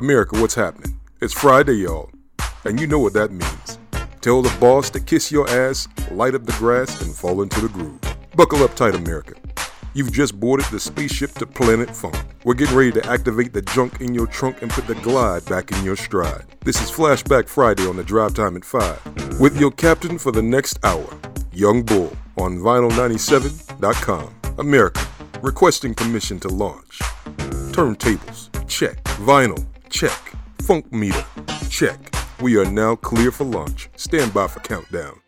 America, 0.00 0.40
what's 0.40 0.54
happening? 0.54 0.98
It's 1.20 1.34
Friday, 1.34 1.74
y'all. 1.74 2.08
And 2.64 2.80
you 2.80 2.86
know 2.86 2.98
what 2.98 3.12
that 3.12 3.32
means. 3.32 3.78
Tell 4.22 4.40
the 4.40 4.56
boss 4.58 4.88
to 4.90 5.00
kiss 5.00 5.30
your 5.30 5.46
ass, 5.50 5.88
light 6.10 6.34
up 6.34 6.46
the 6.46 6.52
grass, 6.52 7.02
and 7.02 7.14
fall 7.14 7.42
into 7.42 7.60
the 7.60 7.68
groove. 7.68 8.00
Buckle 8.34 8.62
up 8.62 8.74
tight, 8.74 8.94
America. 8.94 9.34
You've 9.92 10.10
just 10.10 10.40
boarded 10.40 10.64
the 10.70 10.80
spaceship 10.80 11.32
to 11.32 11.46
Planet 11.46 11.94
Funk. 11.94 12.16
We're 12.44 12.54
getting 12.54 12.76
ready 12.76 12.92
to 12.92 13.06
activate 13.10 13.52
the 13.52 13.60
junk 13.60 14.00
in 14.00 14.14
your 14.14 14.26
trunk 14.26 14.62
and 14.62 14.70
put 14.70 14.86
the 14.86 14.94
glide 14.94 15.44
back 15.44 15.70
in 15.70 15.84
your 15.84 15.96
stride. 15.96 16.46
This 16.64 16.80
is 16.80 16.90
Flashback 16.90 17.46
Friday 17.46 17.86
on 17.86 17.98
the 17.98 18.02
drive 18.02 18.32
time 18.32 18.56
at 18.56 18.64
5 18.64 19.38
with 19.38 19.60
your 19.60 19.70
captain 19.70 20.16
for 20.16 20.32
the 20.32 20.40
next 20.40 20.78
hour, 20.82 21.14
Young 21.52 21.82
Bull, 21.82 22.16
on 22.38 22.56
vinyl97.com. 22.56 24.34
America, 24.56 25.06
requesting 25.42 25.92
permission 25.92 26.40
to 26.40 26.48
launch. 26.48 27.00
Turntables, 27.74 28.48
check. 28.66 29.04
Vinyl, 29.04 29.69
check. 29.90 30.32
Funk 30.62 30.92
meter, 30.92 31.24
check. 31.68 32.14
We 32.40 32.56
are 32.56 32.64
now 32.64 32.96
clear 32.96 33.30
for 33.30 33.44
launch. 33.44 33.90
Stand 33.96 34.32
by 34.32 34.46
for 34.46 34.60
countdown. 34.60 35.20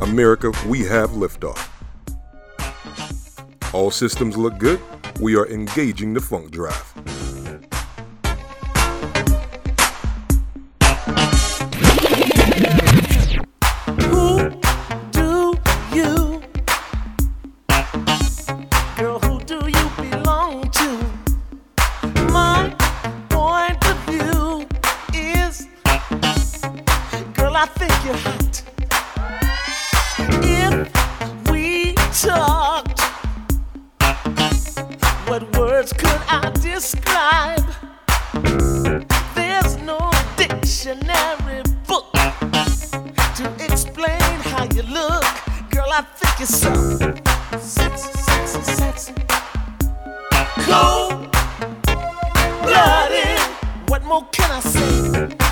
America, 0.00 0.52
we 0.66 0.80
have 0.84 1.10
liftoff. 1.10 1.68
All 3.74 3.90
systems 3.90 4.36
look 4.36 4.56
good. 4.58 4.80
We 5.18 5.34
are 5.34 5.46
engaging 5.46 6.12
the 6.12 6.20
funk 6.20 6.50
drive. 6.50 7.25
I 36.28 36.50
describe? 36.60 37.64
There's 39.34 39.76
no 39.78 40.10
dictionary 40.36 41.62
book 41.86 42.12
to 42.12 43.44
explain 43.60 44.20
how 44.50 44.64
you 44.74 44.82
look. 44.82 45.24
Girl, 45.70 45.90
I 45.90 46.02
think 46.16 46.38
you're 46.38 46.46
so 46.46 46.72
sexy, 47.58 48.12
sexy, 48.18 48.62
sexy. 48.62 49.14
Cold 50.66 51.30
blooded. 52.62 53.40
What 53.88 54.04
more 54.04 54.26
can 54.32 54.50
I 54.50 54.60
say? 54.60 55.45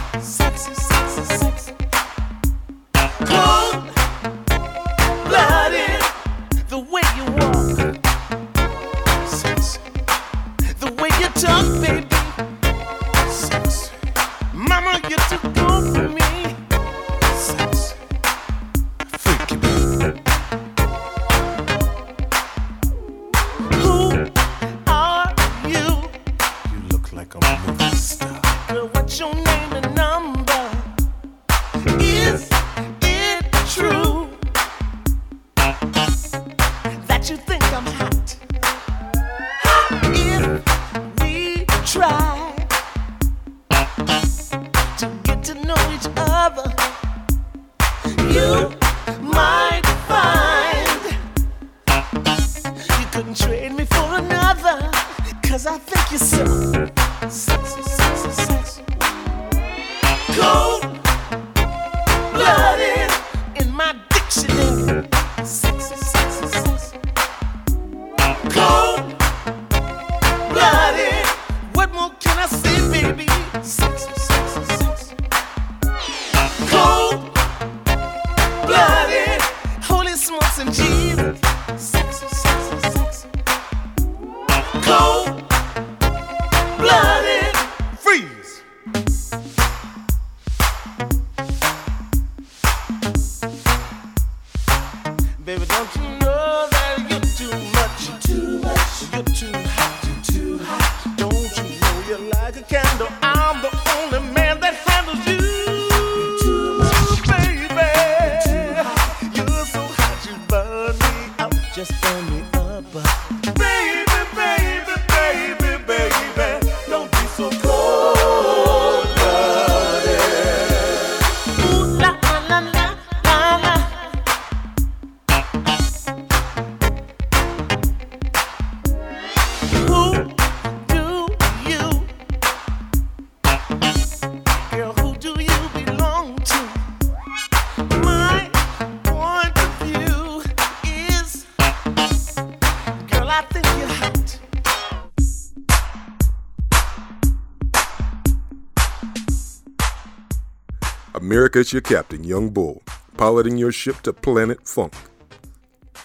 It's 151.57 151.73
your 151.73 151.83
captain, 151.83 152.25
Young 152.25 152.51
Bull, 152.51 152.83
piloting 153.17 153.57
your 153.57 153.71
ship 153.71 154.01
to 154.03 154.13
Planet 154.13 154.67
Funk. 154.67 154.93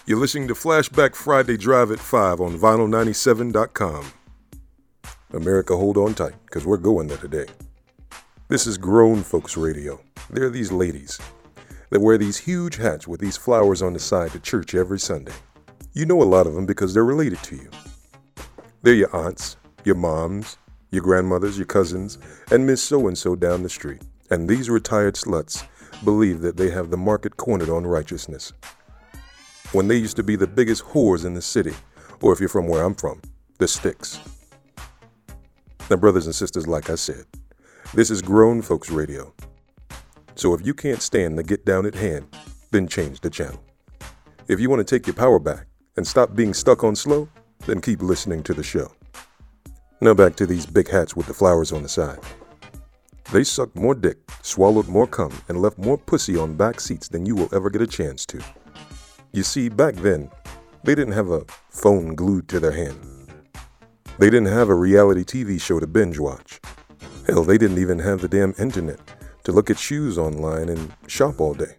You're 0.06 0.20
listening 0.20 0.46
to 0.46 0.54
Flashback 0.54 1.16
Friday 1.16 1.56
Drive 1.56 1.90
at 1.90 1.98
5 1.98 2.40
on 2.40 2.56
vinyl97.com. 2.56 4.12
America, 5.32 5.76
hold 5.76 5.96
on 5.96 6.14
tight, 6.14 6.34
because 6.46 6.64
we're 6.64 6.76
going 6.76 7.08
there 7.08 7.16
today. 7.16 7.46
This 8.46 8.68
is 8.68 8.78
Grown 8.78 9.24
Folks 9.24 9.56
Radio. 9.56 10.00
There 10.30 10.44
are 10.44 10.50
these 10.50 10.70
ladies 10.70 11.18
that 11.90 12.00
wear 12.00 12.16
these 12.16 12.38
huge 12.38 12.76
hats 12.76 13.08
with 13.08 13.20
these 13.20 13.36
flowers 13.36 13.82
on 13.82 13.92
the 13.92 13.98
side 13.98 14.30
to 14.30 14.38
church 14.38 14.76
every 14.76 15.00
Sunday. 15.00 15.34
You 15.94 16.06
know 16.06 16.22
a 16.22 16.24
lot 16.24 16.46
of 16.46 16.54
them 16.54 16.64
because 16.64 16.94
they're 16.94 17.04
related 17.04 17.42
to 17.42 17.56
you. 17.56 17.70
They're 18.82 18.94
your 18.94 19.16
aunts, 19.16 19.56
your 19.84 19.96
moms, 19.96 20.58
your 20.92 21.02
grandmothers, 21.02 21.58
your 21.58 21.66
cousins, 21.66 22.18
and 22.52 22.64
Miss 22.64 22.80
So 22.80 23.08
and 23.08 23.18
so 23.18 23.34
down 23.34 23.64
the 23.64 23.68
street. 23.68 24.02
And 24.30 24.48
these 24.48 24.70
retired 24.70 25.14
sluts 25.14 25.66
believe 26.04 26.40
that 26.40 26.56
they 26.56 26.70
have 26.70 26.90
the 26.90 26.96
market 26.96 27.36
cornered 27.36 27.68
on 27.68 27.86
righteousness. 27.86 28.52
When 29.72 29.88
they 29.88 29.96
used 29.96 30.16
to 30.16 30.22
be 30.22 30.36
the 30.36 30.46
biggest 30.46 30.84
whores 30.84 31.24
in 31.24 31.34
the 31.34 31.42
city, 31.42 31.74
or 32.20 32.32
if 32.32 32.40
you're 32.40 32.48
from 32.48 32.68
where 32.68 32.84
I'm 32.84 32.94
from, 32.94 33.20
the 33.58 33.68
sticks. 33.68 34.20
Now, 35.90 35.96
brothers 35.96 36.26
and 36.26 36.34
sisters, 36.34 36.66
like 36.66 36.90
I 36.90 36.94
said, 36.94 37.24
this 37.94 38.10
is 38.10 38.22
grown 38.22 38.62
folks 38.62 38.90
radio. 38.90 39.34
So 40.36 40.54
if 40.54 40.64
you 40.64 40.74
can't 40.74 41.02
stand 41.02 41.36
the 41.36 41.42
get 41.42 41.64
down 41.64 41.86
at 41.86 41.94
hand, 41.94 42.26
then 42.70 42.86
change 42.86 43.20
the 43.20 43.30
channel. 43.30 43.62
If 44.48 44.60
you 44.60 44.70
want 44.70 44.86
to 44.86 44.98
take 44.98 45.06
your 45.06 45.14
power 45.14 45.38
back 45.38 45.66
and 45.96 46.06
stop 46.06 46.34
being 46.34 46.54
stuck 46.54 46.84
on 46.84 46.94
slow, 46.94 47.28
then 47.66 47.80
keep 47.80 48.00
listening 48.00 48.42
to 48.44 48.54
the 48.54 48.62
show. 48.62 48.92
Now 50.00 50.14
back 50.14 50.36
to 50.36 50.46
these 50.46 50.66
big 50.66 50.88
hats 50.88 51.14
with 51.14 51.26
the 51.26 51.34
flowers 51.34 51.72
on 51.72 51.82
the 51.82 51.88
side. 51.88 52.20
They 53.32 53.44
sucked 53.44 53.76
more 53.76 53.94
dick, 53.94 54.18
swallowed 54.42 54.88
more 54.88 55.06
cum, 55.06 55.32
and 55.48 55.62
left 55.62 55.78
more 55.78 55.96
pussy 55.96 56.36
on 56.36 56.56
back 56.56 56.80
seats 56.80 57.06
than 57.06 57.24
you 57.24 57.36
will 57.36 57.48
ever 57.54 57.70
get 57.70 57.80
a 57.80 57.86
chance 57.86 58.26
to. 58.26 58.42
You 59.32 59.44
see, 59.44 59.68
back 59.68 59.94
then, 59.94 60.28
they 60.82 60.96
didn't 60.96 61.12
have 61.12 61.30
a 61.30 61.44
phone 61.68 62.16
glued 62.16 62.48
to 62.48 62.58
their 62.58 62.72
hand. 62.72 62.98
They 64.18 64.30
didn't 64.30 64.52
have 64.52 64.68
a 64.68 64.74
reality 64.74 65.22
TV 65.22 65.60
show 65.60 65.78
to 65.78 65.86
binge 65.86 66.18
watch. 66.18 66.60
Hell, 67.28 67.44
they 67.44 67.56
didn't 67.56 67.78
even 67.78 68.00
have 68.00 68.20
the 68.20 68.28
damn 68.28 68.52
internet 68.58 68.98
to 69.44 69.52
look 69.52 69.70
at 69.70 69.78
shoes 69.78 70.18
online 70.18 70.68
and 70.68 70.92
shop 71.06 71.40
all 71.40 71.54
day. 71.54 71.76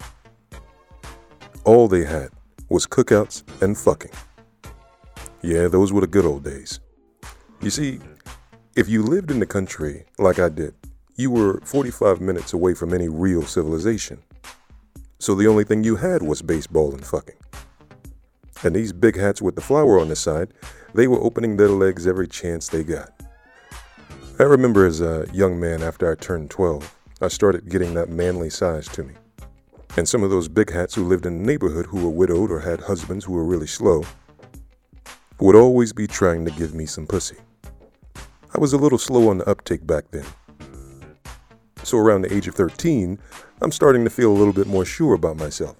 All 1.65 1.89
they 1.89 2.05
had 2.05 2.29
was 2.69 2.87
cookouts 2.87 3.43
and 3.61 3.77
fucking. 3.77 4.11
Yeah, 5.41 5.67
those 5.67 5.91
were 5.91 6.01
the 6.01 6.07
good 6.07 6.25
old 6.25 6.45
days. 6.45 6.79
You 7.61 7.69
see, 7.69 7.99
if 8.77 8.87
you 8.87 9.03
lived 9.03 9.31
in 9.31 9.39
the 9.39 9.45
country 9.45 10.05
like 10.17 10.39
I 10.39 10.47
did, 10.47 10.73
you 11.15 11.31
were 11.31 11.59
45 11.63 12.21
minutes 12.21 12.53
away 12.53 12.73
from 12.73 12.93
any 12.93 13.09
real 13.09 13.43
civilization. 13.43 14.21
So 15.19 15.35
the 15.35 15.47
only 15.47 15.63
thing 15.63 15.83
you 15.83 15.97
had 15.97 16.23
was 16.23 16.41
baseball 16.41 16.93
and 16.93 17.05
fucking. 17.05 17.35
And 18.63 18.75
these 18.75 18.93
big 18.93 19.17
hats 19.17 19.41
with 19.41 19.55
the 19.55 19.61
flower 19.61 19.99
on 19.99 20.09
the 20.09 20.15
side, 20.15 20.53
they 20.93 21.07
were 21.07 21.21
opening 21.21 21.57
their 21.57 21.69
legs 21.69 22.07
every 22.07 22.27
chance 22.27 22.67
they 22.67 22.83
got. 22.83 23.09
I 24.39 24.43
remember 24.43 24.85
as 24.85 25.01
a 25.01 25.27
young 25.33 25.59
man 25.59 25.83
after 25.83 26.11
I 26.11 26.15
turned 26.15 26.49
12, 26.49 26.95
I 27.21 27.27
started 27.27 27.69
getting 27.69 27.93
that 27.93 28.09
manly 28.09 28.49
size 28.49 28.87
to 28.89 29.03
me. 29.03 29.13
And 29.97 30.07
some 30.07 30.23
of 30.23 30.29
those 30.29 30.47
big 30.47 30.71
hats 30.71 30.95
who 30.95 31.03
lived 31.03 31.25
in 31.25 31.39
the 31.39 31.45
neighborhood 31.45 31.85
who 31.85 32.03
were 32.03 32.09
widowed 32.09 32.49
or 32.49 32.59
had 32.61 32.79
husbands 32.81 33.25
who 33.25 33.33
were 33.33 33.43
really 33.43 33.67
slow 33.67 34.03
would 35.39 35.55
always 35.55 35.91
be 35.91 36.07
trying 36.07 36.45
to 36.45 36.51
give 36.51 36.73
me 36.73 36.85
some 36.85 37.05
pussy. 37.05 37.37
I 38.55 38.59
was 38.59 38.73
a 38.73 38.77
little 38.77 38.97
slow 38.97 39.29
on 39.29 39.39
the 39.39 39.49
uptake 39.49 39.85
back 39.85 40.05
then. 40.11 40.25
So 41.83 41.97
around 41.97 42.21
the 42.23 42.33
age 42.33 42.47
of 42.47 42.55
13, 42.55 43.19
I'm 43.61 43.71
starting 43.71 44.03
to 44.03 44.09
feel 44.09 44.31
a 44.31 44.37
little 44.37 44.53
bit 44.53 44.67
more 44.67 44.85
sure 44.85 45.13
about 45.13 45.37
myself. 45.37 45.75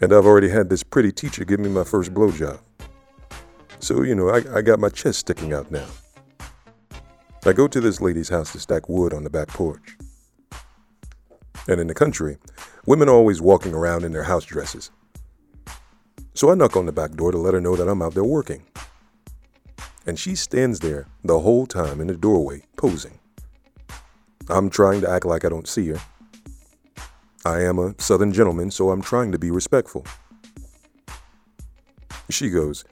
And 0.00 0.12
I've 0.12 0.26
already 0.26 0.48
had 0.48 0.68
this 0.68 0.82
pretty 0.82 1.12
teacher 1.12 1.44
give 1.44 1.60
me 1.60 1.68
my 1.68 1.84
first 1.84 2.14
blowjob. 2.14 2.60
So, 3.80 4.02
you 4.02 4.14
know, 4.14 4.28
I, 4.28 4.58
I 4.58 4.62
got 4.62 4.78
my 4.78 4.88
chest 4.88 5.20
sticking 5.20 5.52
out 5.52 5.70
now. 5.70 5.86
I 7.44 7.52
go 7.52 7.68
to 7.68 7.80
this 7.80 8.00
lady's 8.00 8.28
house 8.28 8.52
to 8.52 8.60
stack 8.60 8.88
wood 8.88 9.14
on 9.14 9.24
the 9.24 9.30
back 9.30 9.48
porch. 9.48 9.96
And 11.68 11.80
in 11.80 11.86
the 11.86 11.94
country, 11.94 12.38
women 12.86 13.08
are 13.08 13.14
always 13.14 13.40
walking 13.40 13.74
around 13.74 14.04
in 14.04 14.12
their 14.12 14.24
house 14.24 14.44
dresses. 14.44 14.90
So 16.34 16.50
I 16.50 16.54
knock 16.54 16.76
on 16.76 16.86
the 16.86 16.92
back 16.92 17.12
door 17.12 17.32
to 17.32 17.38
let 17.38 17.54
her 17.54 17.60
know 17.60 17.76
that 17.76 17.88
I'm 17.88 18.02
out 18.02 18.14
there 18.14 18.24
working. 18.24 18.64
And 20.06 20.18
she 20.18 20.34
stands 20.34 20.80
there 20.80 21.06
the 21.22 21.40
whole 21.40 21.66
time 21.66 22.00
in 22.00 22.06
the 22.06 22.16
doorway, 22.16 22.62
posing. 22.76 23.18
I'm 24.48 24.70
trying 24.70 25.00
to 25.02 25.10
act 25.10 25.26
like 25.26 25.44
I 25.44 25.48
don't 25.48 25.68
see 25.68 25.88
her. 25.88 26.00
I 27.44 27.62
am 27.62 27.78
a 27.78 27.94
southern 27.98 28.32
gentleman, 28.32 28.70
so 28.70 28.90
I'm 28.90 29.02
trying 29.02 29.32
to 29.32 29.38
be 29.38 29.50
respectful. 29.50 30.04
She 32.30 32.50
goes, 32.50 32.84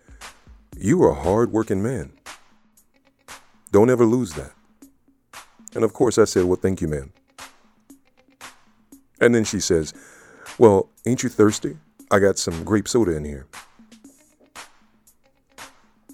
You 0.76 1.03
are 1.03 1.11
a 1.11 1.23
hard 1.23 1.53
working 1.53 1.82
man. 1.82 2.12
Don't 3.73 3.91
ever 3.91 4.05
lose 4.05 4.32
that. 4.35 4.53
And 5.75 5.85
of 5.85 5.93
course, 5.93 6.17
I 6.17 6.25
said, 6.25 6.44
Well, 6.44 6.56
thank 6.56 6.81
you, 6.81 6.88
ma'am. 6.88 7.12
And 9.20 9.35
then 9.35 9.44
she 9.44 9.61
says, 9.61 9.93
Well, 10.58 10.88
ain't 11.06 11.23
you 11.23 11.29
thirsty? 11.29 11.76
I 12.11 12.19
got 12.19 12.38
some 12.38 12.64
grape 12.64 12.88
soda 12.88 13.17
in 13.17 13.25
here. 13.25 13.47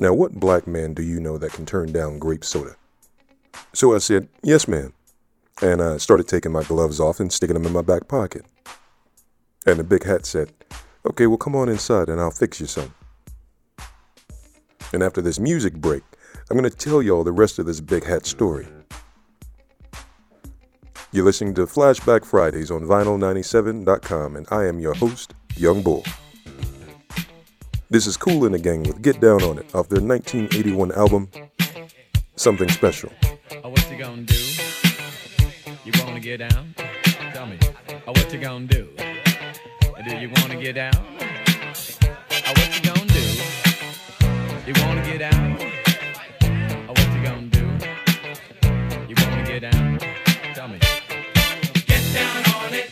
Now, 0.00 0.14
what 0.14 0.32
black 0.32 0.66
man 0.66 0.94
do 0.94 1.02
you 1.02 1.20
know 1.20 1.38
that 1.38 1.52
can 1.52 1.66
turn 1.66 1.92
down 1.92 2.18
grape 2.18 2.44
soda? 2.44 2.74
So 3.72 3.94
I 3.94 3.98
said, 3.98 4.28
Yes, 4.42 4.66
ma'am. 4.66 4.92
And 5.62 5.80
I 5.80 5.96
started 5.98 6.26
taking 6.26 6.50
my 6.50 6.64
gloves 6.64 6.98
off 6.98 7.20
and 7.20 7.32
sticking 7.32 7.54
them 7.54 7.64
in 7.66 7.72
my 7.72 7.82
back 7.82 8.08
pocket. 8.08 8.44
And 9.64 9.78
the 9.78 9.84
big 9.84 10.04
hat 10.04 10.26
said, 10.26 10.52
Okay, 11.06 11.28
well, 11.28 11.38
come 11.38 11.54
on 11.54 11.68
inside 11.68 12.08
and 12.08 12.20
I'll 12.20 12.32
fix 12.32 12.60
you 12.60 12.66
some. 12.66 12.92
And 14.92 15.02
after 15.02 15.22
this 15.22 15.38
music 15.38 15.74
break, 15.74 16.02
I'm 16.50 16.58
going 16.58 16.68
to 16.68 16.76
tell 16.76 17.00
y'all 17.00 17.24
the 17.24 17.32
rest 17.32 17.58
of 17.58 17.66
this 17.66 17.80
big 17.80 18.04
hat 18.04 18.26
story. 18.26 18.66
You're 21.12 21.24
listening 21.24 21.54
to 21.54 21.66
Flashback 21.66 22.24
Fridays 22.24 22.70
on 22.70 22.82
vinyl97.com, 22.82 24.36
and 24.36 24.46
I 24.50 24.64
am 24.64 24.80
your 24.80 24.94
host, 24.94 25.34
Young 25.56 25.82
Bull. 25.82 26.04
This 27.90 28.06
is 28.06 28.16
Kool 28.16 28.48
& 28.48 28.50
the 28.50 28.58
Gang 28.58 28.82
with 28.82 29.02
Get 29.02 29.20
Down 29.20 29.42
on 29.42 29.58
It 29.58 29.74
off 29.74 29.88
their 29.88 30.00
1981 30.00 30.92
album, 30.92 31.28
Something 32.36 32.70
Special. 32.70 33.12
Oh, 33.62 33.74
get 36.22 36.38
down? 36.38 36.72
Tell 37.34 37.46
me. 37.46 37.58
Oh, 38.06 38.12
what 38.12 38.32
you 38.32 38.38
gonna 38.38 38.64
do? 38.64 38.88
Do 40.08 40.16
you 40.16 40.30
wanna 40.36 40.54
get 40.54 40.76
down? 40.76 40.94
Oh, 40.94 42.52
what 42.54 42.74
you 42.76 42.82
gonna 42.88 43.06
do? 43.06 43.24
You 44.64 44.72
wanna 44.84 45.02
get 45.04 45.18
down? 45.18 45.58
Oh, 46.88 46.94
what 46.94 47.12
you 47.12 47.22
gonna 47.24 47.48
do? 47.48 47.66
You 49.08 49.16
wanna 49.18 49.44
get 49.44 49.62
down? 49.62 49.98
Tell 50.54 50.68
me. 50.68 50.78
Get 51.86 52.14
down 52.14 52.54
on 52.54 52.72
it. 52.72 52.91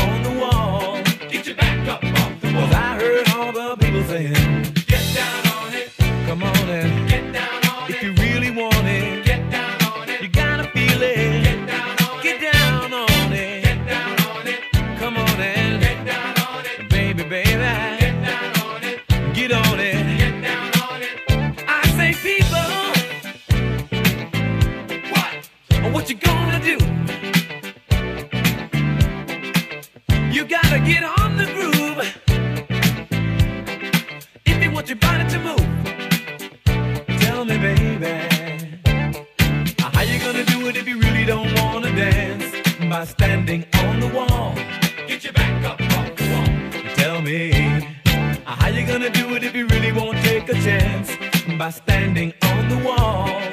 By 51.61 51.69
standing 51.69 52.33
on 52.41 52.69
the 52.69 52.77
wall. 52.83 53.50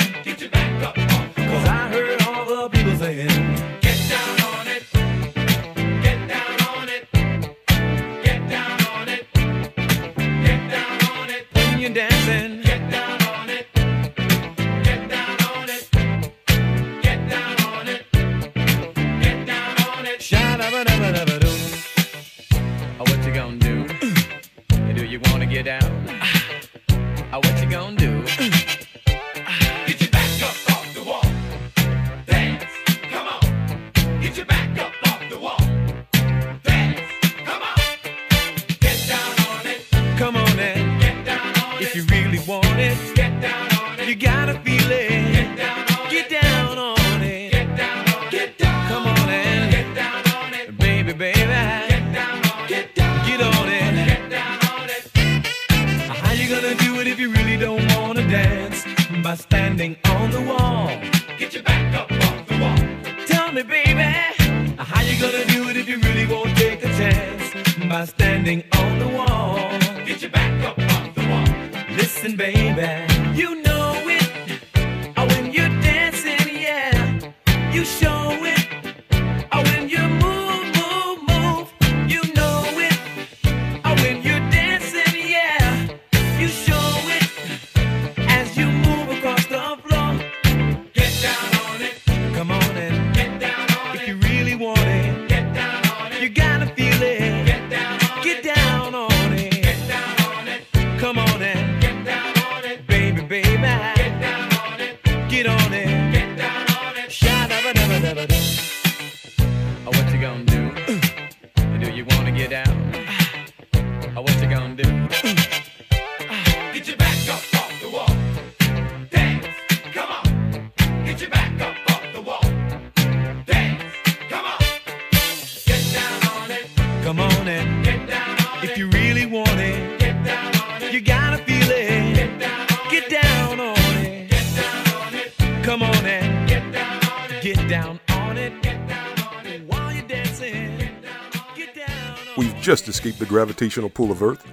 Gravitational 143.28 143.90
pull 143.90 144.11
of 144.11 144.23
Earth, 144.23 144.44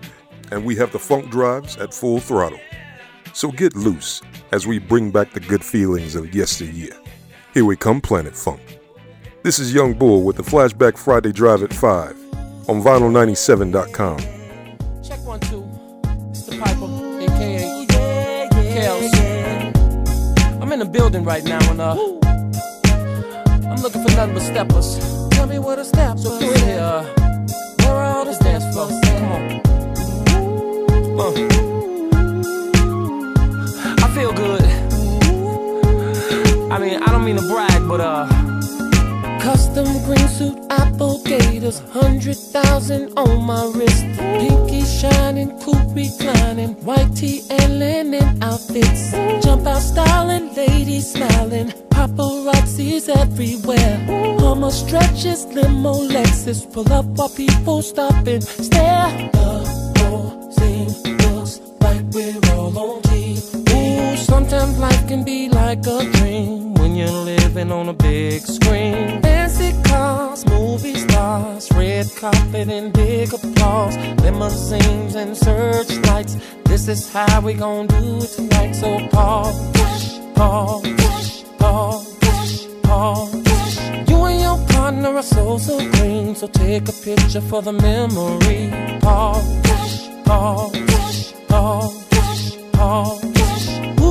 and 0.52 0.64
we 0.66 0.76
have 0.76 0.92
the 0.92 1.00
funk 1.00 1.32
drives 1.32 1.78
at 1.78 1.94
full 1.94 2.20
throttle. 2.20 2.60
So 3.34 3.52
get 3.52 3.76
loose 3.76 4.22
as 4.52 4.68
we 4.68 4.80
bring 4.80 5.12
back 5.12 5.34
the 5.34 5.40
good 5.40 5.64
feelings 5.64 6.16
of 6.16 6.34
yesteryear. 6.36 6.94
Here 7.54 7.66
we 7.66 7.76
come, 7.76 8.02
Planet 8.02 8.36
Funk. 8.36 8.62
This 9.44 9.60
is 9.60 9.74
Young 9.74 9.94
Bull 9.94 10.24
with 10.24 10.36
the 10.36 10.44
Flashback 10.44 10.98
Friday 10.98 11.32
Drive 11.32 11.64
at 11.64 11.74
5 11.74 12.16
on 12.68 12.82
vinyl97.com. 12.82 14.20
Check 15.04 15.20
one, 15.24 15.40
two. 15.40 15.64
It's 16.30 16.44
the 16.44 16.58
Piper, 16.58 16.86
aka 17.22 17.86
Kells. 18.74 19.12
I'm 20.62 20.72
in 20.72 20.80
the 20.80 20.86
building 20.86 21.24
right 21.24 21.44
now 21.44 21.60
and 21.70 21.80
uh 21.80 21.94
I'm 23.70 23.82
looking 23.82 24.04
for 24.04 24.12
nothing 24.16 24.34
but 24.34 24.44
steppers. 24.44 25.30
Tell 25.32 25.48
me 25.48 25.60
what 25.60 25.80
a 25.80 25.86
step. 25.86 26.18
So 26.18 26.40
do 26.40 26.52
it 26.52 26.60
here. 26.62 27.25
All 28.26 28.34
the 28.34 28.44
dance 28.44 28.66
floors? 28.74 28.92
Come 29.04 29.32
on. 29.32 29.42
Uh. 31.20 31.32
I 34.04 34.08
feel 34.16 34.34
good. 34.34 34.64
I 36.72 36.80
mean, 36.80 37.04
I 37.04 37.12
don't 37.12 37.24
mean 37.24 37.36
to 37.36 37.48
brag, 37.48 37.88
but 37.88 38.02
uh 38.02 38.26
Custom 39.40 39.86
green 40.06 40.28
suit, 40.28 40.58
apple 40.72 41.22
gators, 41.24 41.80
hundred 41.92 42.38
thousand 42.38 43.14
on 43.16 43.44
my 43.44 43.64
wrist. 43.76 44.25
Reclining, 45.96 46.74
white 46.84 47.16
tee 47.16 47.42
and 47.50 47.80
linen 47.80 48.44
outfits. 48.44 49.12
Jump 49.46 49.66
out 49.66 49.82
styling, 49.82 50.54
ladies 50.54 51.14
smiling, 51.14 51.68
paparazzis 51.90 53.08
everywhere. 53.08 53.98
Hummer 54.42 54.72
stretches, 54.72 55.46
limo 55.46 55.94
Lexus, 56.10 56.70
pull 56.74 56.92
up 56.92 57.06
while 57.06 57.30
people 57.30 57.82
stop 57.82 58.28
and 58.28 58.44
stare. 58.44 59.30
The 59.32 59.94
whole 60.00 60.52
scene 60.52 61.18
looks 61.18 61.62
like 61.80 62.04
we're 62.12 62.42
all 62.54 62.78
on 62.78 63.02
TV. 63.04 63.72
Ooh, 63.72 64.18
sometimes 64.18 64.78
life 64.78 65.08
can 65.08 65.24
be 65.24 65.48
like 65.48 65.88
a 65.88 66.04
dream 66.18 66.74
when 66.74 66.98
you're 66.98 67.08
living 67.08 67.72
on 67.72 67.88
a 67.88 67.94
big 67.94 68.42
screen. 68.42 69.22
Fancy 69.66 69.84
cars, 69.84 70.46
movie 70.46 70.96
stars, 70.96 71.72
red 71.72 72.08
carpet 72.16 72.70
and 72.70 72.94
big 72.94 73.34
applause, 73.34 73.98
limousines 74.22 75.16
and 75.16 75.36
searchlights. 75.36 76.38
This 76.66 76.88
is 76.88 77.12
how 77.12 77.42
we 77.42 77.54
gon' 77.54 77.88
do 77.88 78.18
it 78.18 78.28
tonight. 78.28 78.74
So 78.74 79.00
pause, 79.10 80.20
pause, 80.36 81.44
pause, 81.58 82.66
pause. 82.84 84.10
You 84.10 84.26
and 84.26 84.42
your 84.42 84.68
partner 84.68 85.16
are 85.16 85.24
so 85.24 85.58
so 85.58 85.78
green, 85.94 86.36
so 86.36 86.48
take 86.48 86.88
a 86.88 86.94
picture 86.94 87.42
for 87.42 87.62
the 87.62 87.74
memory. 87.74 88.70
Pause, 89.02 90.08
pause, 90.26 91.34
pause, 91.48 92.04
pause. 92.74 93.25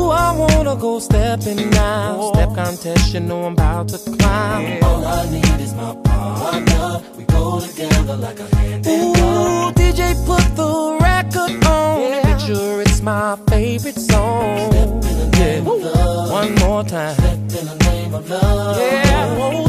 Ooh, 0.04 0.10
I 0.10 0.36
wanna 0.36 0.76
go 0.76 0.98
stepping 0.98 1.70
now. 1.70 2.30
Step 2.34 2.54
contest, 2.54 3.14
you 3.14 3.20
know 3.20 3.44
I'm 3.44 3.54
about 3.54 3.88
to 3.88 3.98
climb. 3.98 4.82
All 4.82 5.02
I 5.02 5.30
need 5.30 5.60
is 5.60 5.72
my 5.72 5.94
partner. 6.04 7.00
We 7.16 7.24
go 7.24 7.58
together 7.60 8.16
like 8.16 8.38
a 8.38 8.56
hand 8.56 8.86
in 8.86 9.00
Ooh, 9.00 9.14
glove. 9.14 9.74
DJ, 9.76 10.14
put 10.26 10.44
the 10.60 10.98
record 11.00 11.64
on. 11.64 12.22
Make 12.22 12.40
sure 12.40 12.82
it's 12.82 13.00
my 13.00 13.38
favorite 13.48 13.98
song. 13.98 14.72
Step 14.72 14.88
in 15.10 15.16
the 15.22 15.38
name 15.38 15.66
of 15.66 15.80
love. 15.80 16.30
One 16.30 16.54
more 16.56 16.84
time. 16.84 17.14
Step 17.14 17.38
in 17.60 17.66
the 17.72 17.76
name 17.88 18.14
of 18.14 18.28
love. 18.28 18.76
Yeah, 18.76 19.36
oh, 19.40 19.68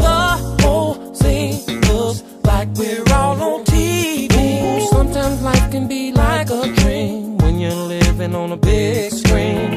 the 0.58 0.64
whole 0.64 1.16
scene 1.16 1.80
looks 1.88 2.24
like 2.44 2.68
we're 2.76 3.06
all 3.14 3.42
on 3.42 3.64
TV. 3.64 4.34
Ooh, 4.36 4.88
sometimes 4.88 5.42
life 5.42 5.72
can 5.72 5.88
be 5.88 6.12
like 6.12 6.50
a 6.50 6.68
dream 6.74 7.38
when 7.38 7.58
you're 7.58 7.72
living 7.96 8.36
on 8.36 8.52
a 8.52 8.58
big 8.58 9.14
screen. 9.14 9.75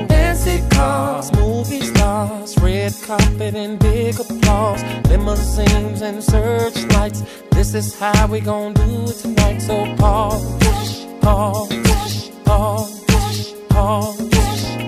Cars, 0.78 1.32
movie 1.32 1.80
stars, 1.80 2.56
red 2.58 2.94
carpet 3.02 3.56
and 3.56 3.80
big 3.80 4.14
applause, 4.20 4.80
limousines 5.08 6.02
and 6.02 6.22
searchlights. 6.22 7.20
This 7.50 7.74
is 7.74 7.98
how 7.98 8.28
we 8.28 8.38
gon' 8.38 8.74
do 8.74 9.06
it 9.10 9.16
tonight. 9.16 9.58
So 9.58 9.92
pause, 9.96 10.44
pause, 11.20 12.30
pause, 12.44 13.54
pause. 13.70 14.20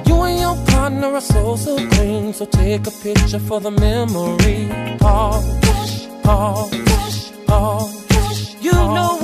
You 0.07 0.17
and 0.29 0.39
your 0.39 0.57
partner 0.67 1.09
are 1.09 1.21
so 1.21 1.57
clean, 1.57 2.35
so 2.35 2.45
take 2.45 2.87
a 2.87 2.93
picture 3.03 3.41
for 3.41 3.59
the 3.59 3.73
memory. 3.73 4.69
Pause, 5.01 6.07
pause, 6.23 7.33
pause. 7.49 8.55
You 8.63 8.73
know 8.73 9.20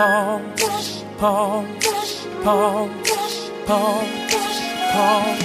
Pause. 0.00 1.04
Pause. 1.18 1.66
Pause. 2.42 2.90
Pause. 3.66 4.08
Pause. 4.94 5.42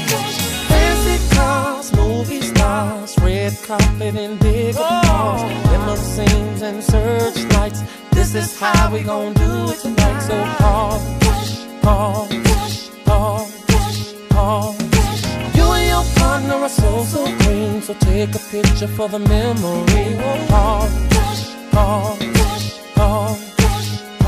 Fancy 0.70 1.36
cars, 1.36 1.94
movie 1.94 2.40
stars, 2.40 3.18
red 3.20 3.54
carpet 3.68 4.16
and 4.16 4.40
big 4.40 4.76
applause, 4.76 5.42
limousines 5.72 6.62
and 6.62 6.82
searchlights. 6.82 7.84
This 8.12 8.34
is 8.34 8.58
how 8.58 8.94
we 8.94 9.02
gon' 9.02 9.34
do 9.34 9.72
it 9.72 9.80
tonight. 9.80 10.22
So 10.22 10.42
pause, 10.64 11.04
pause, 11.82 12.90
pause, 13.04 14.16
pause. 14.30 14.80
You 15.54 15.64
and 15.64 15.86
your 15.86 16.06
partner 16.16 16.56
are 16.56 16.70
so, 16.70 17.04
so 17.04 17.26
green. 17.40 17.82
So 17.82 17.94
take 17.96 18.34
a 18.34 18.40
picture 18.40 18.88
for 18.88 19.10
the 19.10 19.20
memory. 19.20 20.16
Pause, 20.48 21.56
pause, 21.72 22.35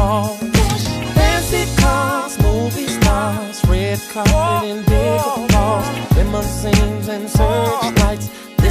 Fancy 0.07 1.65
cars, 1.81 2.41
movie 2.41 2.87
stars, 2.87 3.61
red 3.67 3.99
carpet 4.09 4.69
and 4.69 4.85
big 4.85 5.19
applause. 5.19 6.15
Limousines 6.15 7.07
and. 7.09 7.27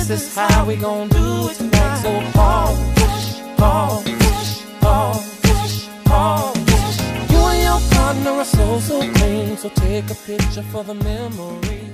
This 0.09 0.23
is 0.23 0.35
how 0.35 0.65
we 0.65 0.77
gon' 0.77 1.09
do 1.09 1.49
it 1.49 1.57
tonight. 1.57 1.97
So 1.97 2.21
pause, 2.33 2.79
pause, 3.59 4.03
pause. 6.05 7.01
You 7.31 7.39
and 7.39 7.63
your 7.63 7.81
partner 7.91 8.31
are 8.31 8.45
so, 8.45 8.79
so 8.79 9.01
clean. 9.15 9.57
So 9.59 9.69
take 9.71 10.09
a 10.09 10.15
picture 10.15 10.63
for 10.63 10.85
the 10.85 10.95
memory. 10.95 11.91